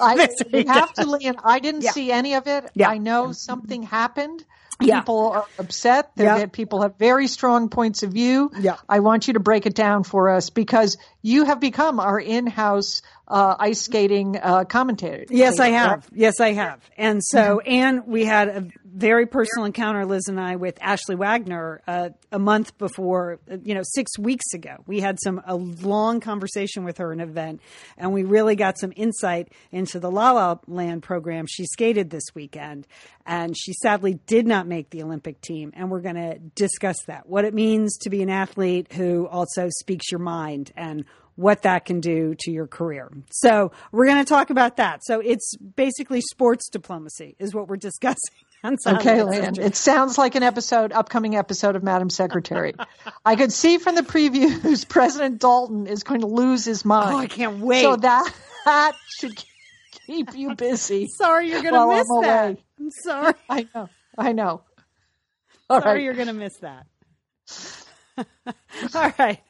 I, 0.00 0.28
you 0.52 0.66
have 0.66 0.92
to, 0.94 1.06
Lian. 1.06 1.36
I 1.42 1.58
didn't 1.58 1.82
Yeah. 1.82 1.92
see 1.92 2.12
any 2.12 2.34
of 2.34 2.46
it. 2.46 2.70
Yeah. 2.74 2.90
I 2.90 2.98
know 2.98 3.32
something 3.32 3.82
happened. 3.82 4.44
Yeah. 4.80 5.00
People 5.00 5.30
are 5.30 5.46
upset. 5.58 6.10
Yeah. 6.16 6.38
that 6.38 6.52
People 6.52 6.82
have 6.82 6.96
very 6.96 7.26
strong 7.26 7.68
points 7.68 8.02
of 8.02 8.12
view. 8.12 8.50
Yeah. 8.58 8.76
I 8.88 9.00
want 9.00 9.26
you 9.26 9.34
to 9.34 9.40
break 9.40 9.66
it 9.66 9.74
down 9.74 10.04
for 10.04 10.30
us 10.30 10.50
because 10.50 10.96
you 11.22 11.44
have 11.44 11.60
become 11.60 12.00
our 12.00 12.18
in-house 12.18 13.02
uh, 13.28 13.54
ice 13.58 13.82
skating 13.82 14.36
uh, 14.36 14.64
commentator. 14.64 15.24
Yes, 15.30 15.60
I 15.60 15.68
have. 15.68 16.08
Yes, 16.12 16.40
I 16.40 16.52
have. 16.52 16.80
And 16.96 17.22
so, 17.22 17.60
Mm-hmm. 17.60 17.70
and 17.70 18.06
we 18.06 18.24
had 18.24 18.48
a 18.48 18.66
very 18.84 19.26
personal 19.26 19.66
encounter, 19.66 20.04
Liz 20.04 20.26
and 20.26 20.40
I, 20.40 20.56
with 20.56 20.76
Ashley 20.80 21.14
Wagner 21.14 21.80
uh, 21.86 22.08
a 22.32 22.40
month 22.40 22.76
before, 22.76 23.38
you 23.62 23.74
know, 23.74 23.82
six 23.84 24.18
weeks 24.18 24.52
ago. 24.52 24.76
We 24.86 24.98
had 25.00 25.18
some 25.22 25.40
a 25.46 25.54
long 25.54 26.18
conversation 26.20 26.84
with 26.84 26.98
her 26.98 27.12
in 27.12 27.20
an 27.20 27.28
event, 27.28 27.60
and 27.96 28.12
we 28.12 28.24
really 28.24 28.56
got 28.56 28.78
some 28.78 28.92
insight 28.96 29.52
into 29.70 30.00
the 30.00 30.10
La 30.10 30.32
La 30.32 30.56
Land 30.66 31.04
program 31.04 31.46
she 31.48 31.66
skated 31.66 32.10
this 32.10 32.24
weekend. 32.34 32.86
And 33.24 33.56
she 33.56 33.74
sadly 33.74 34.14
did 34.26 34.46
not 34.46 34.66
make 34.66 34.90
the 34.90 35.04
Olympic 35.04 35.40
team, 35.40 35.72
and 35.76 35.88
we're 35.88 36.00
going 36.00 36.16
to 36.16 36.38
discuss 36.56 36.96
that. 37.06 37.28
What 37.28 37.44
it 37.44 37.54
means 37.54 37.96
to 37.98 38.10
be 38.10 38.22
an 38.22 38.30
athlete 38.30 38.92
who 38.92 39.28
also 39.28 39.68
speaks 39.78 40.10
your 40.10 40.18
mind 40.18 40.72
and 40.76 41.04
what 41.36 41.62
that 41.62 41.84
can 41.86 42.00
do 42.00 42.34
to 42.40 42.50
your 42.50 42.66
career. 42.66 43.10
So 43.30 43.72
we're 43.92 44.06
going 44.06 44.22
to 44.22 44.28
talk 44.28 44.50
about 44.50 44.76
that. 44.76 45.02
So 45.04 45.20
it's 45.20 45.56
basically 45.56 46.20
sports 46.20 46.68
diplomacy 46.68 47.34
is 47.38 47.54
what 47.54 47.68
we're 47.68 47.76
discussing. 47.76 48.34
Okay, 48.62 48.76
Satellite 48.76 49.56
It 49.56 49.74
sounds 49.74 50.18
like 50.18 50.34
an 50.34 50.42
episode, 50.42 50.92
upcoming 50.92 51.34
episode 51.34 51.76
of 51.76 51.82
Madam 51.82 52.10
Secretary. 52.10 52.74
I 53.24 53.34
could 53.34 53.54
see 53.54 53.78
from 53.78 53.94
the 53.94 54.02
previews 54.02 54.86
President 54.88 55.40
Dalton 55.40 55.86
is 55.86 56.02
going 56.02 56.20
to 56.20 56.26
lose 56.26 56.66
his 56.66 56.84
mind. 56.84 57.14
Oh, 57.14 57.18
I 57.20 57.26
can't 57.26 57.60
wait. 57.60 57.80
So 57.80 57.96
that 57.96 58.30
that 58.66 58.96
should 59.18 59.42
keep 60.06 60.34
you 60.34 60.54
busy. 60.56 61.06
Sorry, 61.16 61.48
you're 61.48 61.62
going 61.62 61.72
to 61.72 61.80
While 61.86 61.90
I'm 61.90 61.96
miss 61.96 62.08
that. 62.20 62.44
away. 62.48 62.56
I'm 62.78 62.90
sorry. 62.90 63.34
I 63.48 63.66
know. 63.74 63.88
I 64.18 64.32
know. 64.32 64.62
All 65.70 65.80
sorry, 65.80 65.94
right. 65.94 66.02
you're 66.02 66.12
going 66.12 66.26
to 66.26 66.34
miss 66.34 66.58
that. 66.58 66.84
All 68.94 69.12
right. 69.18 69.40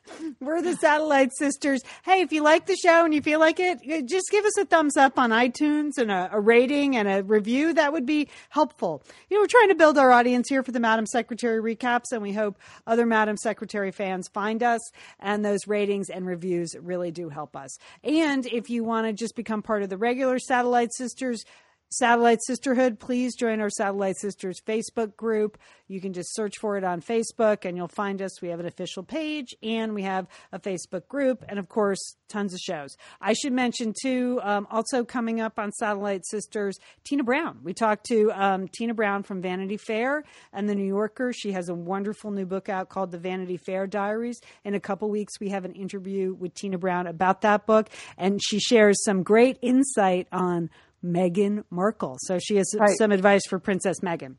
We're 0.40 0.62
the 0.62 0.74
Satellite 0.76 1.30
Sisters. 1.36 1.80
Hey, 2.04 2.20
if 2.20 2.32
you 2.32 2.42
like 2.42 2.66
the 2.66 2.76
show 2.76 3.04
and 3.04 3.14
you 3.14 3.22
feel 3.22 3.38
like 3.38 3.60
it, 3.60 3.78
uh, 3.90 4.00
just 4.02 4.30
give 4.30 4.44
us 4.44 4.58
a 4.58 4.64
thumbs 4.64 4.96
up 4.96 5.18
on 5.18 5.30
iTunes 5.30 5.98
and 5.98 6.10
a, 6.10 6.30
a 6.32 6.40
rating 6.40 6.96
and 6.96 7.08
a 7.08 7.22
review. 7.22 7.72
That 7.72 7.92
would 7.92 8.06
be 8.06 8.28
helpful. 8.48 9.02
You 9.28 9.36
know, 9.36 9.42
we're 9.42 9.48
trying 9.48 9.68
to 9.68 9.74
build 9.74 9.98
our 9.98 10.10
audience 10.10 10.48
here 10.48 10.62
for 10.62 10.72
the 10.72 10.80
Madam 10.80 11.06
Secretary 11.06 11.60
recaps, 11.60 12.12
and 12.12 12.22
we 12.22 12.32
hope 12.32 12.58
other 12.86 13.06
Madam 13.06 13.36
Secretary 13.36 13.92
fans 13.92 14.28
find 14.28 14.62
us. 14.62 14.80
And 15.20 15.44
those 15.44 15.66
ratings 15.66 16.10
and 16.10 16.26
reviews 16.26 16.74
really 16.80 17.10
do 17.10 17.28
help 17.28 17.56
us. 17.56 17.78
And 18.02 18.46
if 18.46 18.70
you 18.70 18.84
want 18.84 19.06
to 19.06 19.12
just 19.12 19.36
become 19.36 19.62
part 19.62 19.82
of 19.82 19.88
the 19.90 19.98
regular 19.98 20.38
Satellite 20.38 20.92
Sisters, 20.92 21.44
Satellite 21.92 22.38
Sisterhood, 22.46 23.00
please 23.00 23.34
join 23.34 23.60
our 23.60 23.68
Satellite 23.68 24.16
Sisters 24.16 24.60
Facebook 24.64 25.16
group. 25.16 25.58
You 25.88 26.00
can 26.00 26.12
just 26.12 26.32
search 26.36 26.56
for 26.60 26.76
it 26.76 26.84
on 26.84 27.00
Facebook 27.00 27.64
and 27.64 27.76
you'll 27.76 27.88
find 27.88 28.22
us. 28.22 28.40
We 28.40 28.50
have 28.50 28.60
an 28.60 28.66
official 28.66 29.02
page 29.02 29.56
and 29.60 29.92
we 29.92 30.02
have 30.04 30.28
a 30.52 30.60
Facebook 30.60 31.08
group 31.08 31.44
and, 31.48 31.58
of 31.58 31.68
course, 31.68 32.14
tons 32.28 32.54
of 32.54 32.60
shows. 32.60 32.96
I 33.20 33.32
should 33.32 33.52
mention, 33.52 33.92
too, 34.00 34.38
um, 34.44 34.68
also 34.70 35.04
coming 35.04 35.40
up 35.40 35.58
on 35.58 35.72
Satellite 35.72 36.24
Sisters, 36.26 36.78
Tina 37.02 37.24
Brown. 37.24 37.58
We 37.64 37.74
talked 37.74 38.06
to 38.06 38.30
um, 38.36 38.68
Tina 38.68 38.94
Brown 38.94 39.24
from 39.24 39.42
Vanity 39.42 39.76
Fair 39.76 40.22
and 40.52 40.68
The 40.68 40.76
New 40.76 40.86
Yorker. 40.86 41.32
She 41.32 41.50
has 41.50 41.68
a 41.68 41.74
wonderful 41.74 42.30
new 42.30 42.46
book 42.46 42.68
out 42.68 42.88
called 42.88 43.10
The 43.10 43.18
Vanity 43.18 43.56
Fair 43.56 43.88
Diaries. 43.88 44.40
In 44.62 44.74
a 44.74 44.80
couple 44.80 45.10
weeks, 45.10 45.40
we 45.40 45.48
have 45.48 45.64
an 45.64 45.72
interview 45.72 46.34
with 46.34 46.54
Tina 46.54 46.78
Brown 46.78 47.08
about 47.08 47.40
that 47.40 47.66
book 47.66 47.90
and 48.16 48.40
she 48.40 48.60
shares 48.60 49.02
some 49.02 49.24
great 49.24 49.58
insight 49.60 50.28
on 50.30 50.70
Meghan 51.04 51.64
Markle. 51.70 52.16
So 52.20 52.38
she 52.38 52.56
has 52.56 52.74
Right. 52.78 52.96
some 52.98 53.12
advice 53.12 53.42
for 53.48 53.58
Princess 53.58 54.00
Meghan. 54.00 54.36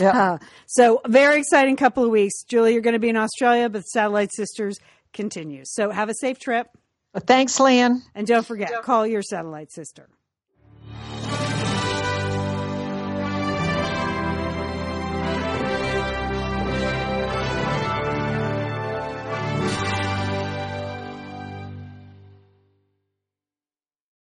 Yeah. 0.00 0.10
Uh, 0.34 0.38
so 0.66 1.00
very 1.06 1.38
exciting 1.38 1.76
couple 1.76 2.02
of 2.04 2.10
weeks. 2.10 2.42
Julie, 2.44 2.72
you're 2.72 2.82
going 2.82 2.94
to 2.94 2.98
be 2.98 3.08
in 3.10 3.16
Australia, 3.16 3.68
but 3.68 3.82
Satellite 3.82 4.30
Sisters 4.34 4.78
continues. 5.12 5.72
So 5.74 5.90
have 5.90 6.08
a 6.08 6.14
safe 6.14 6.38
trip. 6.38 6.66
Thanks, 7.26 7.60
Lian. 7.60 8.02
And 8.14 8.26
don't 8.26 8.46
forget, 8.46 8.72
call 8.82 9.06
your 9.06 9.20
satellite 9.22 9.70
sister. 9.70 10.08